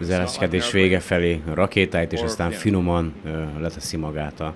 [0.00, 3.14] az ereszkedés vége felé a rakétáit, és aztán finoman
[3.60, 4.54] leteszi magát a,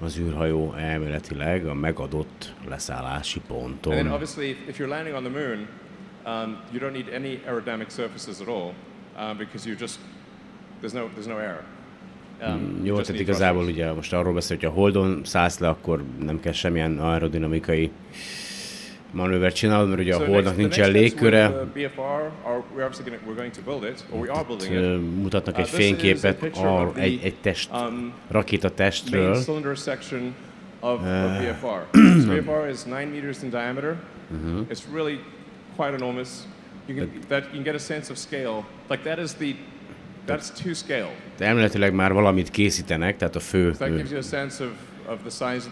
[0.00, 3.92] az űrhajó elméletileg a megadott leszállási ponton.
[6.26, 8.72] um, you don't need any aerodynamic surfaces at all
[9.18, 9.98] um, because you just
[10.82, 11.62] there's no there's no air.
[12.40, 13.86] You Jó, tehát igazából thrusters.
[13.86, 17.90] ugye most arról beszél, hogy ha Holdon szállsz le, akkor nem kell semmilyen aerodinamikai
[19.12, 21.62] manővert csinálod, mert ugye a Holdnak nincsen légköre, Ö,
[24.62, 25.00] it.
[25.20, 30.34] mutatnak Uh, egy a fényképet ar, egy, egy test, Um, rakéta testről, cylinder section
[30.80, 31.98] of, Uh, of BFR.
[32.24, 33.96] so BFR is nine meters in diameter.
[34.34, 34.60] Mm-hmm.
[34.70, 35.18] It's really
[35.76, 36.28] quite enormous.
[36.86, 38.64] You can that you can get a sense of scale.
[38.88, 39.54] Like that is the
[40.26, 41.10] that's to scale.
[41.38, 43.74] elméletileg már valamit készítenek, tehát a fő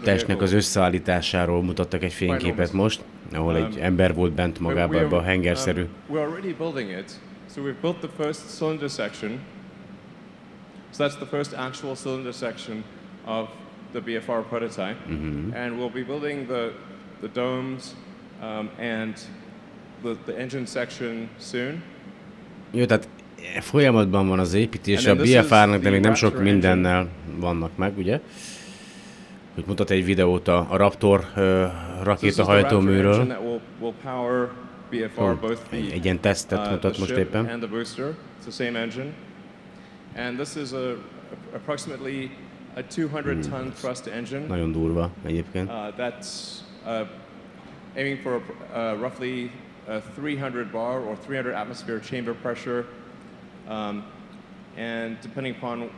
[0.03, 4.93] testnek az összeállításáról mutattak egy fényképet most, ahol egy Um, ember volt bent But magába
[4.93, 5.81] we ebbe a hengerszerű.
[5.81, 5.89] um,
[6.89, 7.19] it.
[7.53, 9.39] So we've built the first cylinder section.
[10.91, 12.83] So that's the first actual cylinder section
[13.25, 13.49] of
[13.91, 14.97] the BFR prototype.
[15.07, 15.53] Mm-hmm.
[15.53, 16.71] And we'll be building the,
[17.21, 17.95] the domes
[18.41, 19.15] um, and
[20.03, 21.81] the, the engine section soon.
[22.71, 23.07] Jó, tehát
[23.59, 28.19] folyamatban van az építés a BFR-nak, de még nem sok mindennel vannak meg, ugye?
[29.55, 31.65] Hogy mutat egy videót a, a Raptor uh,
[32.03, 33.37] rakétahajtóműről.
[33.41, 33.61] Oh,
[35.69, 37.45] egy, egy ilyen tesztet uh, mutat most éppen.
[37.45, 38.05] and the booster.
[38.05, 39.13] It's the same engine.
[40.15, 40.95] And this is a,
[41.55, 42.29] approximately
[42.75, 44.45] a 200 ton thrust engine.
[44.47, 45.69] Nagyon durva egyébként.
[45.69, 47.07] Uh, that's uh,
[47.95, 48.41] aiming for
[48.73, 49.51] uh, roughly
[49.87, 52.85] a 300 bar or 300 atmosphere chamber pressure.
[53.69, 54.03] Um,
[54.75, 55.89] and depending upon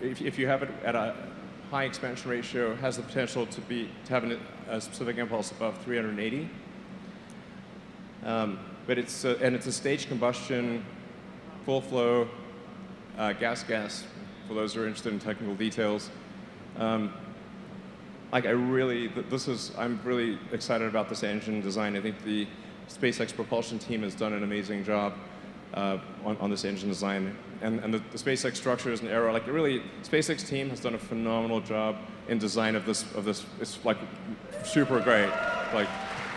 [0.00, 1.16] if, if you have it at a
[1.70, 4.38] high expansion ratio, has the potential to be to have an,
[4.68, 6.48] a specific impulse above 380.
[8.24, 10.84] Um, but it's uh, and it's a stage combustion,
[11.64, 12.28] full flow,
[13.16, 14.04] uh, gas gas.
[14.46, 16.08] For those who are interested in technical details,
[16.78, 17.12] um,
[18.32, 21.96] like I really, this is, I'm really excited about this engine design.
[21.96, 22.46] I think the
[22.88, 25.14] SpaceX propulsion team has done an amazing job
[25.74, 27.36] uh, on, on this engine design.
[27.62, 30.98] And, and the, the SpaceX structures and aero, like really, SpaceX team has done a
[30.98, 31.96] phenomenal job
[32.28, 33.98] in design of this, of this, it's like
[34.64, 35.28] super great.
[35.74, 35.88] Like,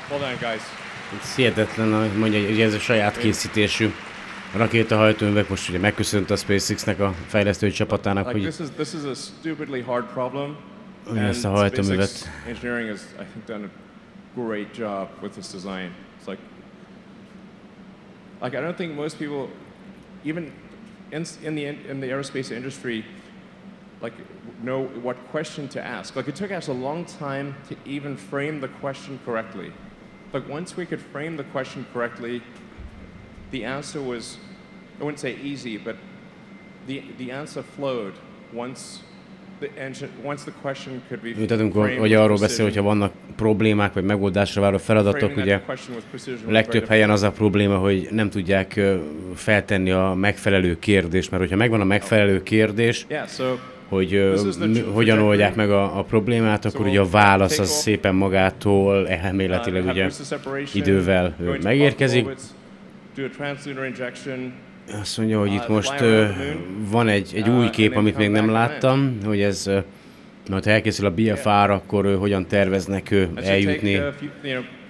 [0.09, 0.61] hold on guys.
[1.21, 3.89] Ez hihetetlen, ahogy mondja, hogy ez a saját készítésű
[4.55, 5.49] rakétahajtóművek.
[5.49, 9.13] Most ugye megköszönt a SpaceX-nek a fejlesztői csapatának, Like hogy this is, this is a
[9.13, 10.57] stupidly hard problem.
[11.07, 15.33] Hogy And ezt a hajtóművet- SpaceX engineering has, I think, done a great job with
[15.33, 15.91] this design.
[16.19, 16.41] It's like,
[18.41, 19.49] like I don't think most people,
[20.23, 20.51] even
[21.11, 23.05] in, in the in the aerospace industry,
[24.01, 24.13] like
[24.63, 26.15] know what question to ask.
[26.15, 29.71] Like it took us a long time to even frame the question correctly.
[30.33, 32.41] Like once we could frame the question correctly,
[33.51, 34.37] the answer was,
[34.99, 35.97] I wouldn't say easy, but
[36.87, 38.13] the, the answer flowed
[38.53, 39.03] once
[39.59, 43.11] the engine, once the question could be amikor, framed arról beszél, hogyha vannak
[43.41, 45.59] problémák, vagy megoldásra váró feladatok, ugye
[46.47, 48.79] legtöbb helyen az a probléma, hogy nem tudják
[49.35, 53.05] feltenni a megfelelő kérdést, mert hogyha megvan a megfelelő kérdés,
[53.89, 54.33] hogy
[54.93, 59.81] hogyan oldják meg a, a problémát, akkor ugye a válasz az szépen magától, uh, elméletileg
[59.81, 60.09] have ugye
[60.73, 62.27] idővel megérkezik.
[65.01, 65.93] Azt mondja, hogy itt Uh, most
[66.89, 69.69] van egy, egy Uh, új and kép, amit még nem láttam, hogy ez,
[70.49, 74.07] majd ha elkészül a BFR, akkor ö, hogyan terveznek should eljutni take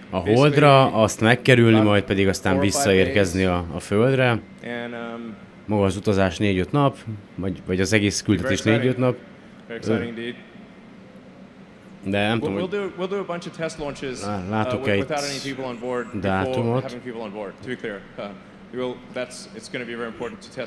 [0.09, 4.29] a holdra, azt megkerülni, majd pedig aztán visszaérkezni a, a földre.
[4.31, 4.39] Um,
[5.65, 6.97] Maga az utazás 4-5 nap,
[7.35, 9.15] vagy, vagy az egész küldetés Very 4-5 nap,
[12.05, 12.63] de nem tudom, hogy
[14.23, 16.83] uh, látok with- egy without any people on board before dátumot.
[18.17, 18.25] uh,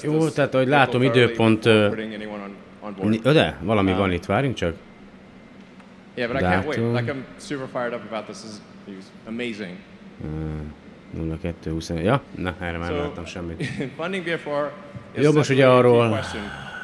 [0.05, 1.67] Jó, tehát, ahogy látom, időpont,
[2.85, 3.23] on, board.
[3.23, 4.75] De, valami Um, van itt, várjunk csak.
[6.15, 6.93] Yeah, but I can't wait.
[7.01, 8.41] Like I'm super fired up about this.
[8.41, 9.77] This is he's amazing.
[11.43, 13.67] 02 20 Ja, na, erre már nem So- láttam semmit.
[14.01, 14.71] Funding BFR
[15.17, 16.19] is most ugye arról,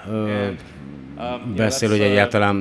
[0.09, 0.57] um,
[1.57, 2.57] Beszél, hogy uh, egyáltalán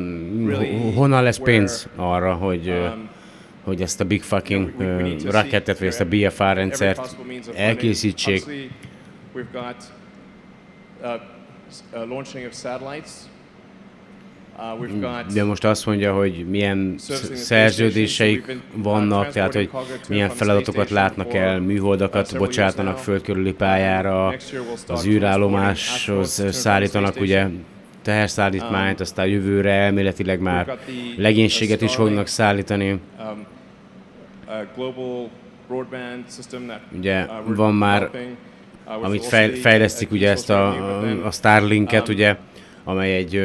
[0.47, 3.09] really ho- honnan lesz pénz arra, hogy, um,
[3.63, 7.15] hogy ezt a big fucking ö, see rakettet, vagy ezt a BFR rendszert
[7.55, 8.43] elkészítsék.
[9.35, 9.75] We've got
[11.01, 11.07] uh,
[12.01, 13.11] uh, launching of satellites.
[14.61, 16.95] Uh, got De most azt mondja, hogy milyen
[17.33, 19.69] szerződéseik vannak, tehát hogy
[20.09, 23.03] milyen feladatokat látnak el, műholdakat uh, years bocsátanak now.
[23.03, 24.35] földkörüli pályára,
[24.87, 27.47] az űrállomáshoz szállítanak ugye
[28.01, 30.77] teherszállítmányt, aztán jövőre elméletileg már
[31.17, 32.91] legénységet is fognak szállítani.
[32.91, 33.45] um,
[36.97, 38.09] Ugye uh, van már,
[39.01, 39.25] amit
[39.61, 40.67] fejlesztik ugye ezt a,
[41.25, 42.37] a Starlinket, um, ugye,
[42.89, 43.41] amely egy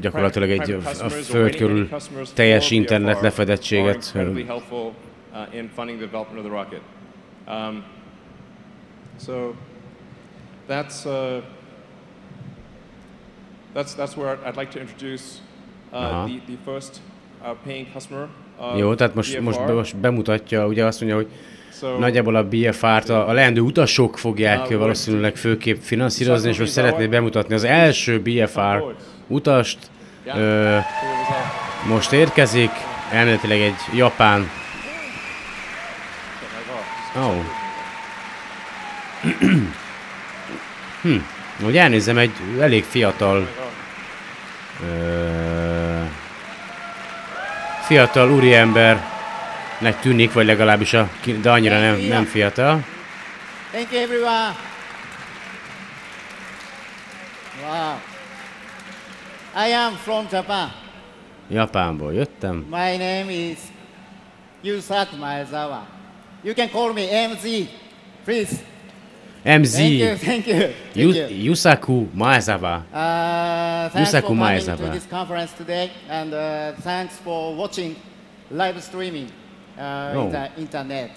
[0.00, 1.88] gyakorlatilag egy a föld körül
[2.34, 4.92] teljes internet lefedettséget incredibly helpful
[5.32, 6.80] uh, in funding the development of the rocket.
[7.46, 7.84] Um,
[9.16, 9.54] so
[10.68, 11.42] that's uh,
[13.74, 15.40] that's that's where I'd like to introduce
[15.92, 16.26] uh, Aha.
[16.26, 17.00] the, the first
[17.42, 18.28] uh, paying customer.
[18.58, 19.72] Of Jó, tehát most, most, BFR.
[19.72, 21.28] most bemutatja, ugye azt mondja, hogy
[21.98, 27.06] Nagyjából a BFR-t a, a leendő utasok fogják Ah, valószínűleg főképp finanszírozni, és most szeretné
[27.06, 28.82] bemutatni az első BFR
[29.26, 29.78] utast.
[30.36, 30.76] Ö,
[31.88, 32.70] most érkezik,
[33.12, 34.50] elméletileg egy japán...
[37.16, 37.44] Oh.
[41.02, 41.16] hm.
[41.64, 43.48] Hogy elnézem, egy elég fiatal...
[44.82, 46.00] Ö,
[47.82, 48.30] fiatal
[49.82, 51.08] úriembernek tűnik, vagy legalábbis a,
[51.42, 52.84] de annyira nem, nem fiatal.
[53.70, 54.54] Thank you, everyone.
[57.62, 57.98] Wow.
[59.66, 60.72] I am from Japan.
[61.50, 62.56] Japánból jöttem.
[62.70, 63.58] My name is
[64.62, 65.86] Yusaku Maezawa.
[66.42, 67.68] You can call me MZ,
[68.24, 68.56] please.
[69.44, 70.58] MZ, Thank you, thank you.
[70.92, 71.50] Thank you.
[71.50, 72.74] Yusaku Maezawa.
[72.92, 74.76] Uh, thanks Yusaku for coming Maezawa.
[74.76, 77.96] to this conference today, and uh, thanks for watching
[78.50, 79.28] live streaming
[79.76, 80.24] uh, Oh.
[80.24, 81.10] in the internet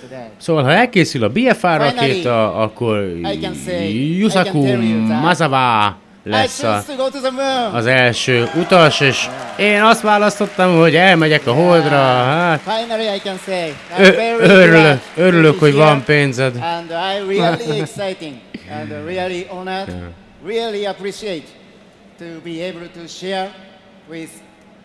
[0.00, 0.28] today.
[0.36, 3.04] Szóval, ha elkészül a BFR rakéta, akkor
[3.90, 6.82] Yusaku I lesz a,
[7.72, 11.96] az első utas, és én azt választottam, hogy elmegyek a holdra.
[11.96, 12.60] Hát,
[14.40, 16.54] örülök, örülök, hogy van pénzed.
[16.54, 18.34] And I really exciting
[18.70, 19.94] and really honored,
[20.46, 21.44] really appreciate
[22.18, 23.50] to be able to share
[24.10, 24.30] with,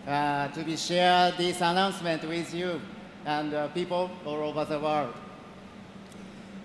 [0.06, 0.12] uh,
[0.54, 2.68] to be share this announcement with you
[3.28, 5.12] and uh, people all over the world.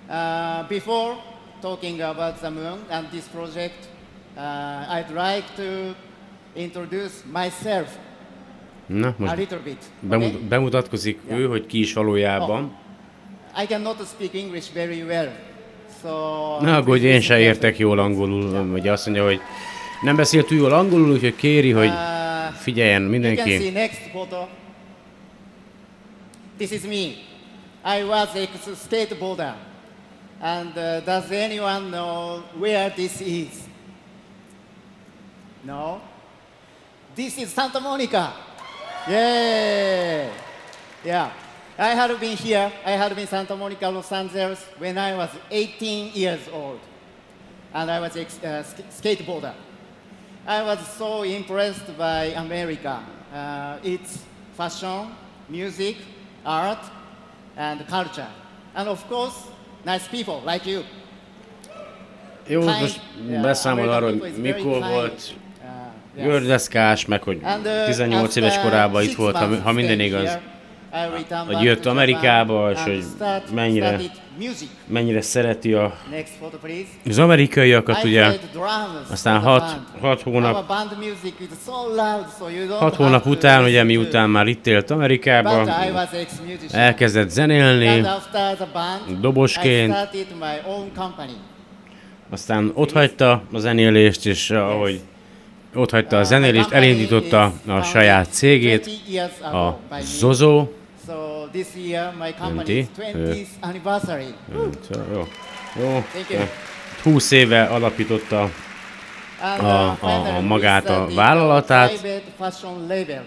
[0.10, 1.16] Uh, before
[1.62, 3.88] talking about the moon and this project,
[4.38, 5.94] uh, I'd like to
[6.56, 7.88] introduce myself
[8.88, 9.78] Na, a most little bit.
[10.10, 10.48] bemut- okay?
[10.48, 12.72] bemutatkozik ő, hogy ki is valójában.
[13.64, 15.30] I cannot speak English very well,
[16.02, 16.10] so.
[16.62, 19.40] Ne aggódj, én se értek jól angolul, ugye azt mondja, hogy
[20.02, 23.70] nem beszél túl jól angolul, úgyhogy kéri, hogy Uh, figyeljen You can see mindenki.
[23.70, 24.48] next photo.
[26.58, 27.24] This is me.
[27.84, 29.56] I was a skateboarder.
[30.40, 33.68] And uh, does anyone know where this is?
[35.64, 36.02] No?
[37.16, 38.34] This is Santa Monica.
[39.08, 40.30] Yeah.
[41.04, 41.32] Yeah.
[41.78, 42.72] I had been here.
[42.86, 46.80] I had been Santa Monica, Los Angeles when I was 18 years old.
[47.74, 49.54] And I was a uh, sk- skateboarder.
[50.46, 53.02] I was so impressed by America.
[53.34, 54.24] Uh, its
[54.56, 55.16] fashion,
[55.50, 55.98] music,
[56.44, 56.84] art,
[57.56, 58.30] and culture.
[58.74, 59.36] And of course,
[59.86, 60.82] nice people like you.
[62.48, 63.02] Jó, Kind- most
[63.42, 65.34] beszámol arról, hogy mikor volt
[66.16, 70.38] gördeszkás, meg hogy And, uh, 18 éves korában itt six volt, ha, minden igaz.
[71.46, 73.06] hogy jött Amerikába, és hogy
[73.54, 74.00] mennyire-.
[74.86, 75.94] Mennyire szereti a,
[77.08, 78.40] az amerikaiakat, ugye.
[79.12, 80.72] Aztán hat, hat hónap,
[82.70, 85.70] hat hónap után, ugye miután már itt élt Amerikában,
[86.72, 88.08] elkezdett zenélni,
[89.22, 89.96] dobosként.
[92.30, 95.02] Aztán otthagyta a zenélést, és ahogy
[95.76, 99.80] otthagyta a Uh, zenélést, elindította a saját cégét, 20 years ago a.
[100.02, 100.68] Zozo.
[101.54, 104.34] This year my company's 20, is 20th anniversary.
[104.54, 104.70] Jó,
[105.78, 106.02] jó.
[106.14, 106.48] Thank you.
[107.04, 108.50] 20 éve alapította
[109.42, 111.92] a- uh, a- a we magát a vállalatát.
[112.38, 113.24] fashion label.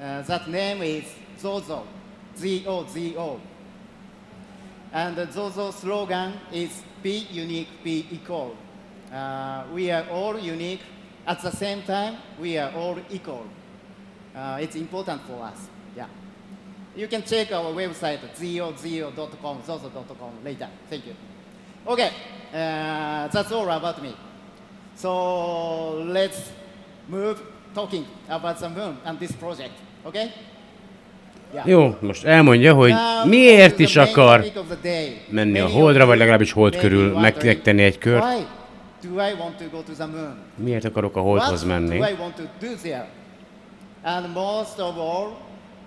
[0.00, 1.04] Uh, that name is
[1.40, 1.86] Zozo.
[2.38, 3.38] Z-O-Z-O.
[4.92, 6.70] And the Zozo slogan is
[7.02, 8.54] Be unique, be equal.
[9.12, 10.80] Uh, we are all unique.
[11.24, 13.44] At the same time, we are all equal.
[14.36, 15.58] Uh, it's important for us.
[16.96, 20.68] You can check our website, zozo.com, zozo.com later.
[20.88, 21.14] Thank you.
[21.86, 22.10] Okay,
[22.52, 24.14] uh, that's all about me.
[24.96, 26.50] So let's
[27.08, 27.40] move
[27.74, 29.72] talking about the moon and this project,
[30.04, 30.32] okay?
[31.54, 31.66] Yeah.
[31.66, 32.92] Jó, most elmondja, hogy
[33.24, 34.44] miért is akar
[35.30, 38.24] menni a Holdra, vagy legalábbis hold körül megtenni egy kört.
[40.56, 42.00] Miért akarok a Holdhoz menni?
[44.02, 45.36] And most of all,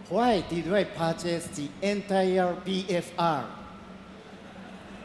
[0.09, 3.43] why did I purchase the entire BFR?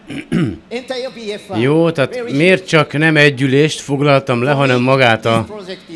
[0.69, 1.57] entire BFR.
[1.57, 5.47] Jó, tehát miért csak nem egy ülést foglaltam le, hanem magát a,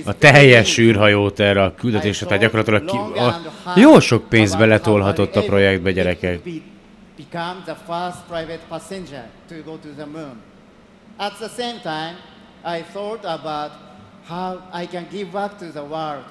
[0.04, 3.40] a teljes űrhajót erre a küldetésre, tehát gyakorlatilag ki, a,
[3.76, 6.42] jó sok pénzt beletolhatott a projektbe, gyerekek.
[7.16, 10.40] Become the first private passenger to go to the moon.
[11.16, 12.16] At the same time,
[12.78, 13.70] I thought about
[14.28, 16.24] how I can give back to the world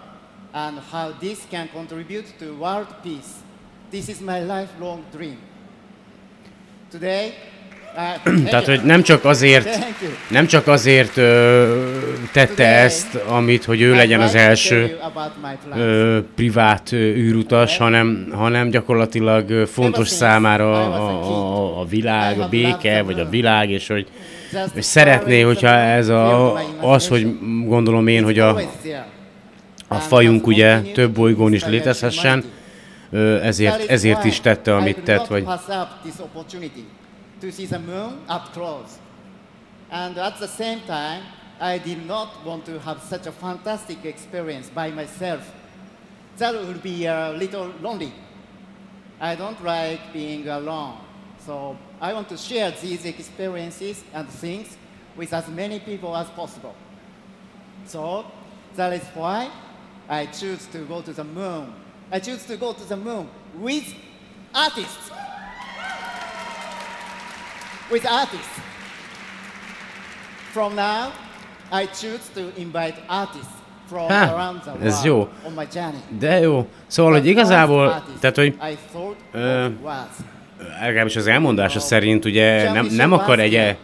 [0.54, 3.42] and how this can contribute to world peace.
[3.90, 5.38] This is my lifelong dream.
[6.90, 7.34] Today,
[7.96, 9.80] uh, Tehát, hogy nem csak azért,
[10.30, 11.90] nem csak azért ö,
[12.32, 14.98] tette ezt, amit, hogy ő legyen az első
[15.76, 23.02] ö, privát ö, űrutas, hanem, hanem gyakorlatilag fontos számára a, a, a világ, a béke,
[23.02, 24.08] vagy a világ, és hogy,
[24.74, 28.62] és szeretné, hogyha ez a, az, hogy gondolom én, hogy a,
[29.92, 32.44] a fajunk ugye több bolygón is létezhessen,
[33.42, 35.44] ezért, ezért is tette, amit tett, vagy.
[39.94, 41.22] And at the same time,
[41.76, 45.42] I did not want to have such a fantastic experience by myself.
[46.38, 48.14] That would be a little lonely.
[49.20, 50.94] I don't like being alone.
[51.46, 54.78] So I want to share these experiences and things
[55.18, 56.74] with as many people as possible.
[57.86, 58.24] So
[58.76, 59.50] that is why
[60.14, 61.68] I choose to go to the moon.
[62.12, 63.28] I choose to go to the moon
[63.62, 63.86] with
[64.54, 65.12] artists.
[67.90, 68.60] With artists.
[70.52, 71.12] From now,
[71.72, 73.54] I choose to invite artists
[73.88, 75.48] from Ha, around the ez world jó.
[75.48, 76.02] on my journey.
[76.20, 76.68] De jó.
[76.88, 78.56] Szóval, hogy igazából, tehát, hogy
[79.32, 79.68] ö,
[80.82, 83.78] legalábbis az elmondása szerint ugye nem, nem akar egy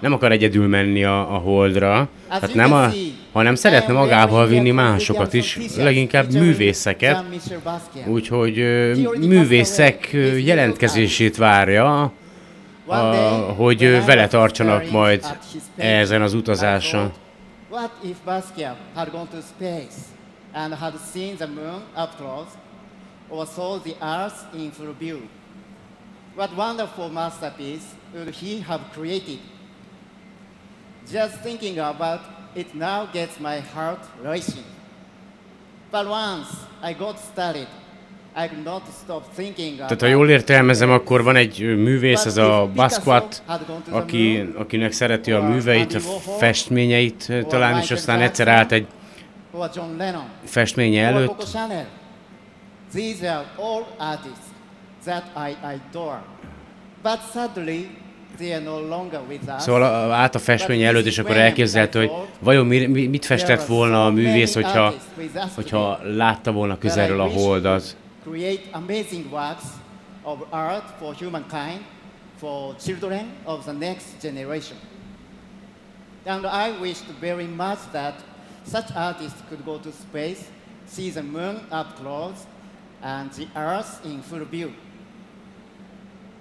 [0.00, 2.90] nem akar egyedül menni a, a holdra, tehát nem a,
[3.32, 7.24] hanem szeretne magával vinni másokat is, leginkább művészeket,
[8.06, 8.56] úgyhogy
[9.18, 10.10] művészek
[10.44, 12.12] jelentkezését várja,
[13.56, 15.26] hogy vele tartsanak majd
[15.76, 17.12] ezen az utazáson.
[23.34, 25.18] Or saw the earth in full view?
[26.36, 29.38] What wonderful masterpiece would he have created?
[31.10, 32.20] Just thinking about
[32.54, 34.64] it now gets my heart racing.
[35.90, 36.48] But once
[36.82, 37.66] I got started,
[38.34, 42.70] I could not stop thinking Tehát ha jól értelmezem, akkor van egy művész, ez a
[42.74, 43.42] Basquiat,
[43.90, 46.00] aki, akinek szereti a műveit, a
[46.38, 48.86] festményeit talán, és aztán egyszer állt egy
[50.44, 51.56] festménye előtt.
[52.92, 54.46] These are all artists
[55.04, 56.22] that I adore.
[57.02, 57.88] But sadly,
[59.58, 64.06] Szóval állt a festmény előtt, és akkor elképzelte, hogy vajon mi, mi, mit festett volna
[64.06, 64.94] a művész, hogyha,
[65.54, 67.96] hogyha látta volna közelről a holdat.
[76.24, 78.24] And I wished very much that
[78.64, 80.50] such artists could go to space,
[80.86, 82.46] see the moon up close,
[83.00, 84.70] and the earth in full view,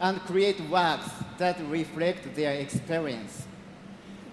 [0.01, 3.31] and create works that reflect their experience.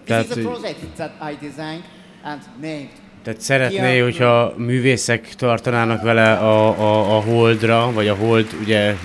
[0.05, 1.83] This is Tehát, a project that I designed
[2.23, 2.89] and named
[3.23, 8.95] Tehát szeretné, hogyha művészek tartanának vele a, a, a holdra, vagy a hold ugye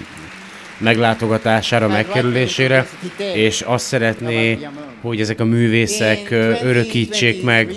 [0.79, 2.87] meglátogatására, megkerülésére,
[3.35, 4.59] és azt szeretné,
[5.01, 6.31] hogy ezek a művészek
[6.63, 7.73] örökítsék meg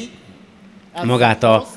[1.04, 1.68] magát a,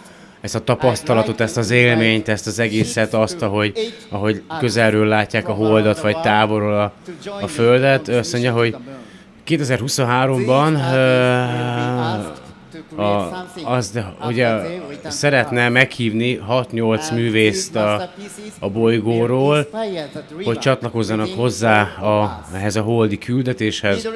[0.41, 5.53] ezt a tapasztalatot, ezt az élményt, ezt az egészet, azt, ahogy, ahogy közelről látják a
[5.53, 6.93] holdat, vagy távolról a,
[7.41, 8.09] a földet.
[8.09, 8.77] Azt mondja, hogy
[9.47, 10.75] 2023-ban
[12.97, 14.57] a, az, de, ugye
[15.09, 18.11] szeretne meghívni 6-8 művészt a,
[18.59, 19.69] a bolygóról,
[20.45, 24.09] hogy csatlakozzanak hozzá a, ehhez a holdi küldetéshez.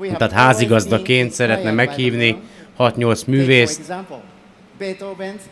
[0.00, 2.36] Tehát házigazdaként szeretne meghívni
[2.78, 3.94] 6-8 művészt.
[4.80, 5.46] Beethoven's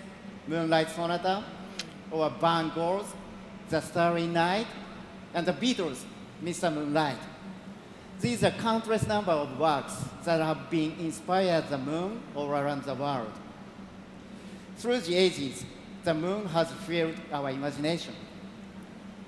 [0.47, 1.45] Moonlight Sonata,
[2.11, 3.12] or Van Gogh's
[3.68, 4.66] The Starry Night,
[5.35, 6.05] and the Beatles'
[6.43, 6.72] Mr.
[6.72, 7.18] Moonlight.
[8.22, 12.95] These are countless number of works that have been inspired the moon all around the
[12.95, 13.31] world.
[14.79, 15.62] Through the ages,
[16.05, 18.14] the moon has filled our imagination.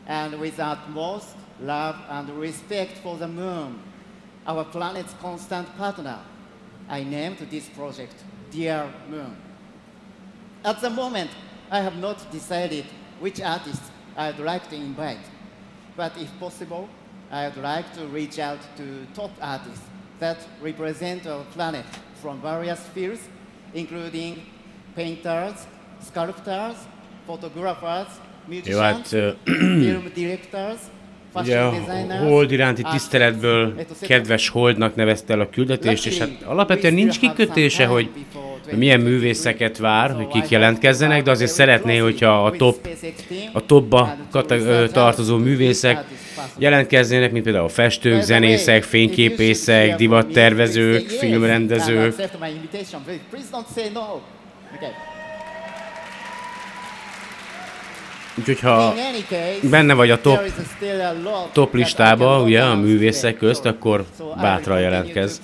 [0.07, 3.79] And with utmost love and respect for the moon,
[4.47, 6.21] our planet's constant partner,
[6.89, 8.15] I named this project
[8.51, 9.37] Dear Moon.
[10.63, 11.31] At the moment,
[11.71, 12.85] I have not decided
[13.19, 15.25] which artists I'd like to invite,
[15.97, 16.87] but if possible,
[17.31, 19.87] I would like to reach out to top artists
[20.19, 21.87] that represent our planet
[22.21, 23.27] from various fields,
[23.73, 24.43] including
[24.95, 25.67] painters,
[26.01, 26.77] sculptors,
[27.27, 28.09] photographers,
[28.47, 29.11] musicians,
[29.47, 30.91] film directors,
[31.35, 31.75] Ugye a
[32.23, 38.09] Hold iránti tiszteletből kedves Holdnak nevezte el a küldetést, és hát alapvetően nincs kikötése, hogy
[38.77, 42.89] milyen művészeket vár, hogy kik jelentkezzenek, de azért szeretné, hogyha a top,
[43.53, 44.17] a topba
[44.93, 46.05] tartozó művészek
[46.59, 52.15] jelentkeznének, mint például festők, zenészek, fényképészek, divattervezők, filmrendezők.
[58.41, 58.95] Úgyhogy ha
[59.71, 60.41] benne vagy a top,
[61.53, 64.05] top listába, ugye, a művészek közt, akkor
[64.41, 65.39] bátran jelentkezz.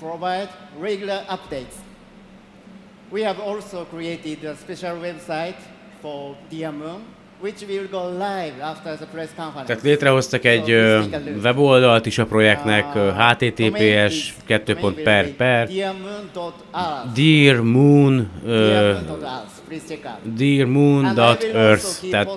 [3.11, 5.57] We have also created a special website
[6.01, 7.01] for Diamond,
[7.41, 9.67] which will go live after the press conference.
[9.67, 11.05] Tehát létrehoztak egy uh,
[11.43, 14.75] weboldalt is a projektnek, uh, https 2.
[15.05, 15.69] per per
[20.23, 22.29] Dear Moon uh, dearmoon.earth, tehát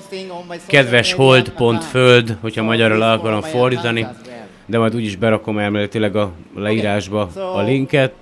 [0.67, 4.07] kedves hold.föld, hogyha magyarul el akarom fordítani,
[4.65, 8.13] de majd úgyis berakom elméletileg a leírásba a linket.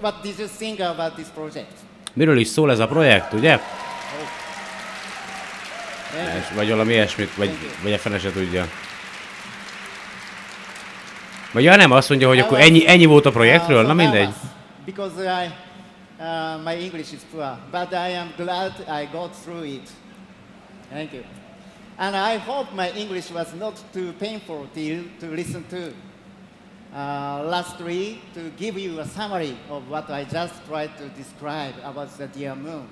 [2.13, 3.59] Miről is szól ez a projekt, ugye?
[6.55, 7.51] Vagy valami ilyesmit, vagy,
[7.83, 8.67] vagy a fene se tudja.
[11.51, 14.29] Vagy ja nem, azt mondja, hogy akkor ennyi, ennyi volt a projektről, na mindegy.
[14.85, 15.66] Because I,
[16.19, 19.91] uh, my English is poor, but I am glad I got through it.
[20.89, 21.23] Thank you.
[21.97, 25.93] And I hope my English was not too painful to, to listen to.
[26.93, 32.17] Uh, lastly, to give you a summary of what I just tried to describe about
[32.17, 32.87] the dear moon.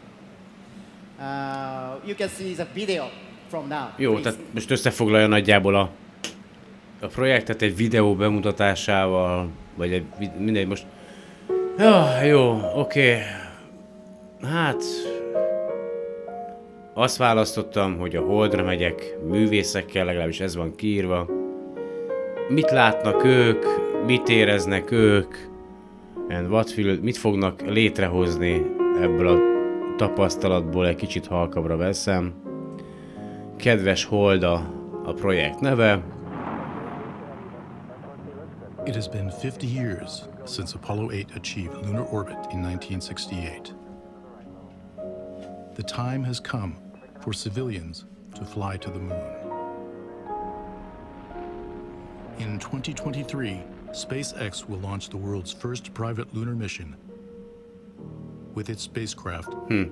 [1.20, 3.10] Uh, you can see the video
[3.48, 3.88] from now.
[3.98, 4.24] Jó, please.
[4.24, 5.90] tehát most összefoglalja nagyjából a,
[7.02, 10.06] a projektet egy videó bemutatásával, vagy egy,
[10.38, 10.86] mindegy, most...
[11.78, 13.18] Ja, jó, oké.
[14.42, 14.84] Hát...
[16.94, 21.28] Azt választottam, hogy a Holdra megyek művészekkel, legalábbis ez van kiírva.
[22.50, 23.66] Mit látnak ők,
[24.06, 25.36] mit éreznek ők,
[26.30, 28.66] and what will, mit fognak létrehozni
[29.02, 29.40] ebből a
[29.98, 32.34] tapasztalatból egy kicsit halkabbra veszem.
[33.58, 34.54] Kedves Holda
[35.06, 36.04] a projekt neve.
[38.86, 43.74] It has been 50 years since Apollo 8 achieved lunar orbit in 1968.
[45.76, 46.78] The time has come
[47.20, 49.24] for civilians to fly to the moon.
[52.40, 56.96] In 2023, SpaceX will launch the world's first private lunar mission
[58.54, 59.84] with its spacecraft hmm.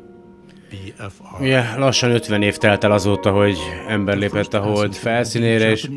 [0.69, 1.39] BFR.
[1.39, 5.89] Ugye lassan 50 év telt el azóta, hogy ember lépett a hold felszínére, és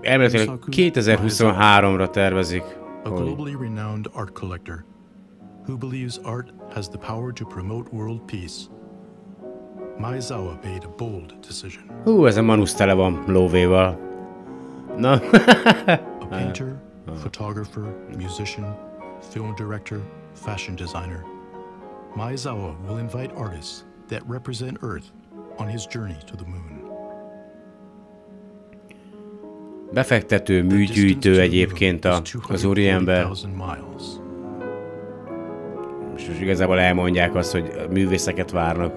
[0.00, 2.64] elméletileg 2023-ra tervezik.
[3.06, 4.84] A globally renowned art collector
[5.64, 8.68] who believes art has the power to promote world peace.
[9.96, 11.88] Maizawa made a bold decision.
[12.04, 13.96] Hú, ez a Manus tele van lóvéval.
[14.98, 15.14] Na.
[16.20, 16.80] a painter,
[17.22, 18.74] photographer, musician,
[19.30, 20.02] film director,
[20.34, 21.24] fashion designer.
[22.16, 25.12] Maezawa will invite artists that represent Earth
[25.58, 26.85] on his journey to the moon.
[29.96, 33.28] Befektető, műgyűjtő egyébként a, az úriember.
[36.16, 38.94] És igazából elmondják azt, hogy művészeket várnak,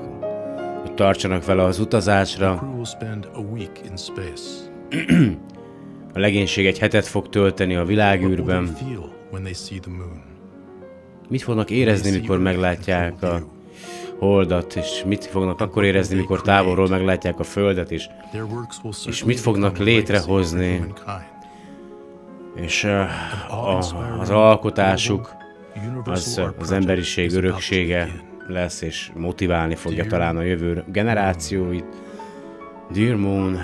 [0.82, 2.74] hogy tartsanak vele az utazásra.
[6.14, 8.76] A legénység egy hetet fog tölteni a világűrben.
[11.30, 13.59] Mit fognak érezni, mikor meglátják a
[14.20, 19.78] holdat, és mit fognak akkor érezni, mikor távolról meglátják a földet, és, will mit fognak
[19.78, 20.94] létrehozni?
[22.56, 23.78] és uh, a,
[24.20, 25.36] az alkotásuk
[26.04, 28.10] az, Art az emberiség öröksége
[28.48, 31.86] lesz, és motiválni fogja talán a jövő generációit.
[32.92, 33.58] Dear Moon,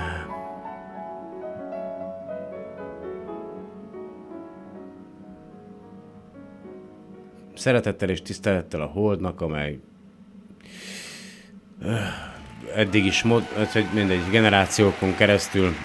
[7.53, 9.79] szeretettel és tisztelettel a Holdnak, amely
[12.75, 15.75] eddig is mod, hogy mindegy, generációkon keresztül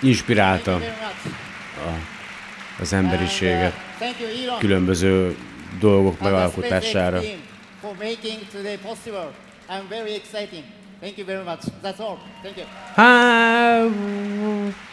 [0.00, 0.84] inspirálta much.
[2.80, 3.72] az emberiséget
[4.58, 5.36] különböző
[5.80, 7.16] dolgok megalkotására.
[7.16, 7.26] Hát,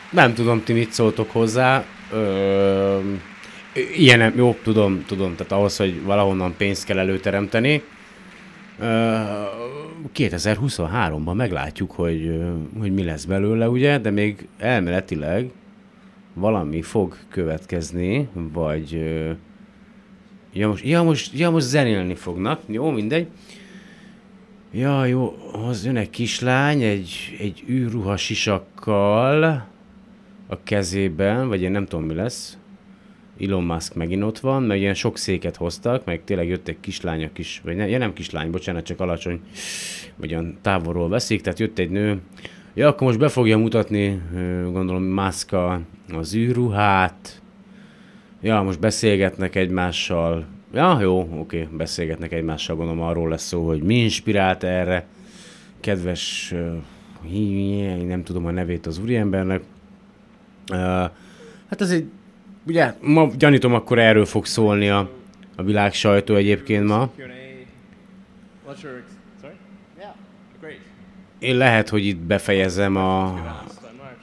[0.10, 1.84] nem tudom, ti mit szóltok hozzá.
[2.12, 3.00] Ö,
[3.96, 7.84] ilyen, jó, tudom, tudom, tehát ahhoz, hogy valahonnan pénzt kell előteremteni.
[8.80, 9.20] Ö,
[10.14, 12.40] 2023-ban meglátjuk, hogy,
[12.80, 15.52] hogy mi lesz belőle, ugye, de még elméletileg
[16.34, 18.92] valami fog következni, vagy...
[20.54, 23.28] Ja most, ja, most, ja, most zenélni fognak, jó, mindegy.
[24.72, 29.68] Ja, jó, az jön egy kislány, egy, egy űrruha sisakkal
[30.48, 32.58] a kezében, vagy én nem tudom mi lesz.
[33.40, 37.24] Elon Musk megint ott van, meg ilyen sok széket hoztak, meg tényleg jött egy kislány,
[37.24, 39.42] a kis, vagy ne, ja, nem kislány, bocsánat, csak alacsony,
[40.16, 42.20] vagy olyan távolról veszik, tehát jött egy nő.
[42.74, 44.22] Ja, akkor most be fogja mutatni,
[44.64, 45.82] gondolom, Musk a,
[46.14, 47.42] az űrruhát.
[48.42, 50.46] Ja, most beszélgetnek egymással.
[50.74, 55.06] Ja, jó, oké, beszélgetnek egymással, gondolom arról lesz szó, hogy mi inspirált erre.
[55.80, 56.54] Kedves,
[58.08, 59.62] nem tudom a nevét az úriembernek.
[61.70, 62.06] Hát ez egy,
[62.68, 65.10] ugye, ma gyanítom, akkor erről fog szólni a,
[65.56, 67.10] a világ sajtó egyébként ma.
[71.40, 73.24] Én lehet, hogy itt befejezem a,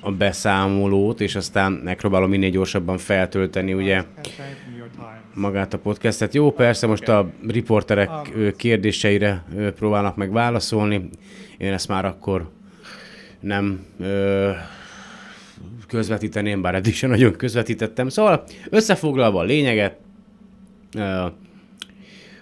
[0.00, 4.04] a beszámolót, és aztán megpróbálom minél gyorsabban feltölteni, ugye,
[5.34, 6.34] magát a podcastet.
[6.34, 8.10] Jó, persze, most a riporterek
[8.56, 9.44] kérdéseire
[9.76, 11.08] próbálnak meg válaszolni.
[11.58, 12.50] Én ezt már akkor
[13.40, 13.86] nem
[15.86, 18.08] közvetíteném, bár eddig sem nagyon közvetítettem.
[18.08, 19.96] Szóval összefoglalva a lényeget,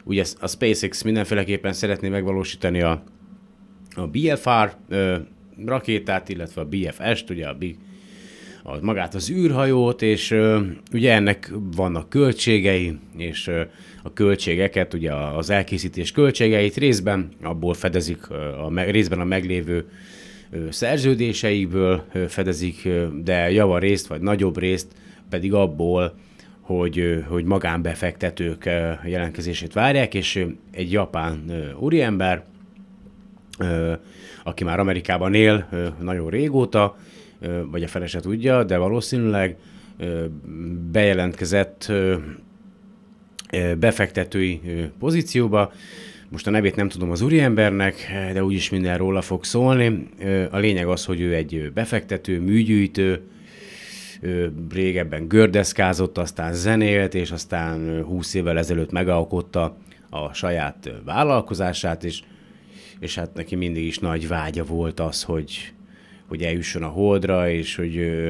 [0.04, 3.02] ugye a SpaceX mindenféleképpen szeretné megvalósítani a,
[3.94, 5.16] a BFR ö,
[5.66, 7.76] rakétát, illetve a BFS-t, ugye a Big
[8.62, 10.60] a, magát az űrhajót, és ö,
[10.92, 13.62] ugye ennek vannak költségei, és ö,
[14.02, 18.30] a költségeket, ugye az elkészítés költségeit részben abból fedezik,
[18.64, 19.88] a, me- részben a meglévő
[20.70, 22.88] szerződéseikből fedezik,
[23.22, 24.92] de javarészt, vagy nagyobb részt
[25.30, 26.14] pedig abból,
[26.60, 28.64] hogy, hogy magánbefektetők
[29.04, 32.44] jelentkezését várják, és egy japán úriember,
[34.44, 35.68] aki már Amerikában él
[36.00, 36.96] nagyon régóta,
[37.70, 39.56] vagy a felese tudja, de valószínűleg
[40.92, 41.92] bejelentkezett
[43.78, 44.60] befektetői
[44.98, 45.72] pozícióba.
[46.34, 47.94] Most a nevét nem tudom az úriembernek,
[48.32, 50.08] de úgyis minden róla fog szólni.
[50.50, 53.20] A lényeg az, hogy ő egy befektető, műgyűjtő,
[54.70, 59.76] régebben gördeszkázott, aztán zenélt, és aztán ö, 20 évvel ezelőtt megalkotta
[60.10, 62.22] a saját vállalkozását, és,
[62.98, 65.72] és hát neki mindig is nagy vágya volt az, hogy,
[66.26, 68.28] hogy eljusson a holdra, és hogy ö,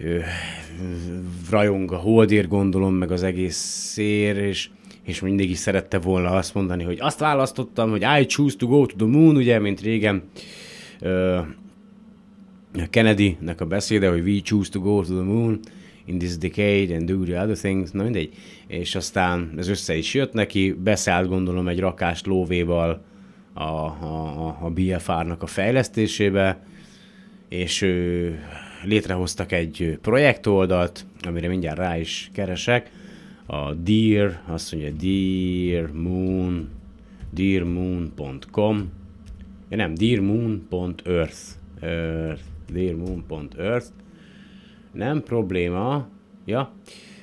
[0.00, 0.18] ö,
[1.50, 4.70] rajong a holdért gondolom, meg az egész szér, és,
[5.04, 8.86] és mindig is szerette volna azt mondani, hogy azt választottam, hogy I choose to go
[8.86, 10.22] to the moon, ugye, mint régen
[11.00, 11.40] ö,
[12.90, 15.60] Kennedy-nek a beszéde, hogy we choose to go to the moon
[16.04, 18.32] in this decade and do the other things, na mindegy.
[18.66, 23.02] És aztán ez össze is jött neki, beszállt gondolom egy rakás lóvéval
[23.52, 26.64] a, a, a- BFR-nak a fejlesztésébe,
[27.48, 28.28] és ö,
[28.84, 32.90] létrehoztak egy projektoldalt, amire mindjárt rá is keresek,
[33.52, 36.68] a Dear, azt mondja Dear Moon,
[37.30, 38.92] dearmoon.com,
[39.68, 41.38] ja nem, dearmoon.earth,
[41.80, 42.42] earth,
[42.72, 43.88] dearmoon.earth,
[44.92, 46.08] nem probléma,
[46.44, 46.72] ja,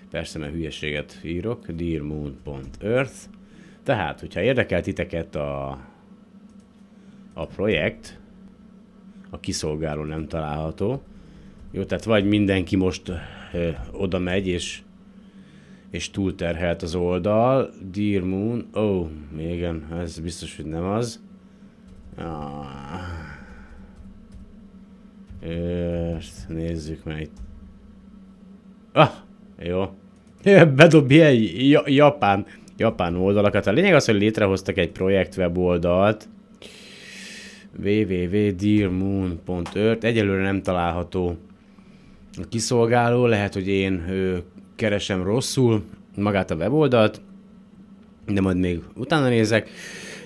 [0.09, 3.15] persze, mert hülyeséget írok, dearmoon.earth,
[3.83, 5.69] tehát, hogyha érdekel titeket a,
[7.33, 8.19] a projekt,
[9.29, 11.01] a kiszolgáló nem található.
[11.71, 13.11] Jó, tehát vagy mindenki most
[13.53, 14.81] ö, oda megy, és
[15.91, 17.69] és túlterhelt az oldal.
[17.91, 21.19] Dear Moon, ó, oh, igen, ez biztos, hogy nem az.
[22.17, 22.65] Ah.
[26.17, 27.37] Ezt nézzük meg itt.
[28.93, 29.09] Ah,
[29.59, 29.89] jó.
[30.75, 31.35] Bedob ilyen
[31.85, 32.45] japán,
[32.77, 33.67] japán oldalakat.
[33.67, 36.29] A lényeg az, hogy létrehoztak egy projekt weboldalt,
[37.83, 40.03] www.dearmoon.ört.
[40.03, 41.37] Egyelőre nem található
[42.37, 44.05] a kiszolgáló, lehet, hogy én
[44.79, 45.83] keresem rosszul
[46.15, 47.21] magát a weboldalt,
[48.27, 49.69] de majd még utána nézek.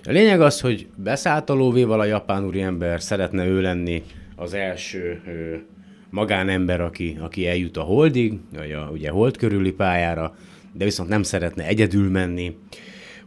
[0.04, 4.04] A lényeg az, hogy beszállt a lóvéval a japán úriember, szeretne ő lenni
[4.36, 5.66] az első ő,
[6.10, 10.36] magánember, aki, aki eljut a holdig, vagy a, ugye hold körüli pályára,
[10.74, 12.58] de viszont nem szeretne egyedül menni,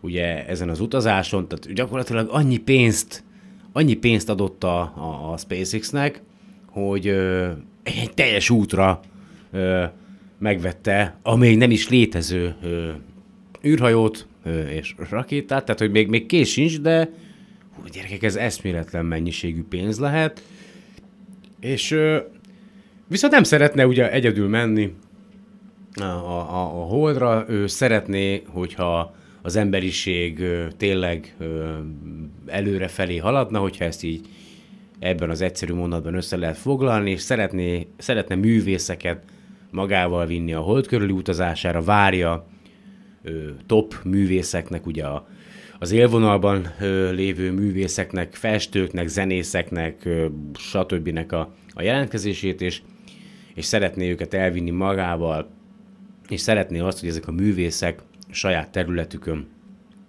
[0.01, 3.25] ugye ezen az utazáson, tehát gyakorlatilag annyi pénzt,
[3.73, 6.23] annyi pénzt adott a, a, a SpaceX-nek,
[6.71, 7.51] hogy ö,
[7.83, 9.01] egy teljes útra
[9.53, 9.85] ö,
[10.39, 12.91] megvette a még nem is létező ö,
[13.65, 17.11] űrhajót ö, és rakétát, tehát hogy még, még kész sincs, de
[17.75, 20.43] hú, gyerekek, ez eszméletlen mennyiségű pénz lehet,
[21.61, 22.19] és ö,
[23.09, 24.93] viszont nem szeretne ugye egyedül menni
[25.95, 31.75] a, a, a holdra, ő szeretné, hogyha az emberiség ö, tényleg ö,
[32.47, 34.29] előre felé haladna, hogyha ezt így
[34.99, 39.23] ebben az egyszerű mondatban össze lehet foglalni, és szeretné, szeretne művészeket
[39.71, 42.47] magával vinni a hold körüli utazására, várja
[43.23, 45.29] ö, top művészeknek, ugye a,
[45.79, 50.27] az élvonalban ö, lévő művészeknek, festőknek, zenészeknek, ö,
[50.59, 51.33] stb.
[51.33, 52.83] a, a jelentkezését, és,
[53.55, 55.49] és szeretné őket elvinni magával,
[56.29, 59.47] és szeretné azt, hogy ezek a művészek saját területükön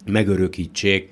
[0.05, 1.09] megörökítsék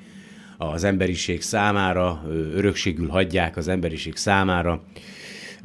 [0.57, 2.23] az emberiség számára,
[2.53, 4.83] örökségül hagyják az emberiség számára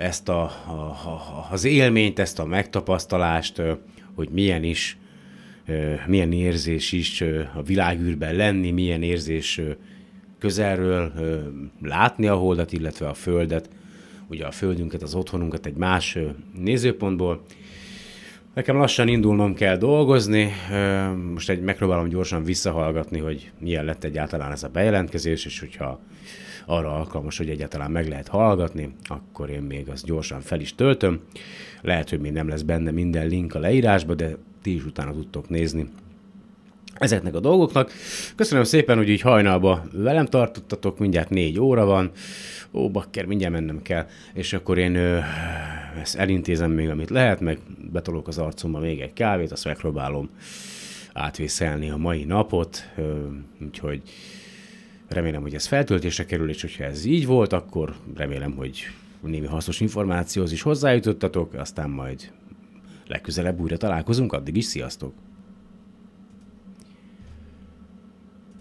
[0.00, 3.62] ezt a, a, az élményt, ezt a megtapasztalást,
[4.14, 4.98] hogy milyen is,
[6.06, 7.20] milyen érzés is
[7.54, 9.60] a világűrben lenni, milyen érzés
[10.38, 11.12] közelről
[11.82, 13.68] látni a holdat, illetve a földet,
[14.28, 16.18] ugye a földünket, az otthonunkat egy más
[16.58, 17.42] nézőpontból.
[18.54, 20.52] Nekem lassan indulnom kell dolgozni,
[21.32, 26.00] most egy megpróbálom gyorsan visszahallgatni, hogy milyen lett egyáltalán ez a bejelentkezés, és hogyha
[26.66, 31.20] arra alkalmas, hogy egyáltalán meg lehet hallgatni, akkor én még azt gyorsan fel is töltöm.
[31.82, 35.48] Lehet, hogy még nem lesz benne minden link a leírásba, de ti is utána tudtok
[35.48, 35.88] nézni
[37.00, 37.92] ezeknek a dolgoknak.
[38.36, 42.10] Köszönöm szépen, hogy így hajnalba velem tartottatok, mindjárt négy óra van.
[42.72, 44.06] Ó, bakker, mindjárt mennem kell.
[44.34, 45.18] És akkor én ö,
[46.00, 47.58] ezt elintézem még, amit lehet, meg
[47.92, 50.30] betolok az arcomba még egy kávét, azt megpróbálom
[51.12, 53.26] átvészelni a mai napot, ö,
[53.64, 54.02] úgyhogy
[55.10, 58.82] Remélem, hogy ez feltöltésre kerül, és hogyha ez így volt, akkor remélem, hogy
[59.20, 62.32] némi hasznos információhoz is hozzájutottatok, aztán majd
[63.06, 65.12] legközelebb újra találkozunk, addig is sziasztok!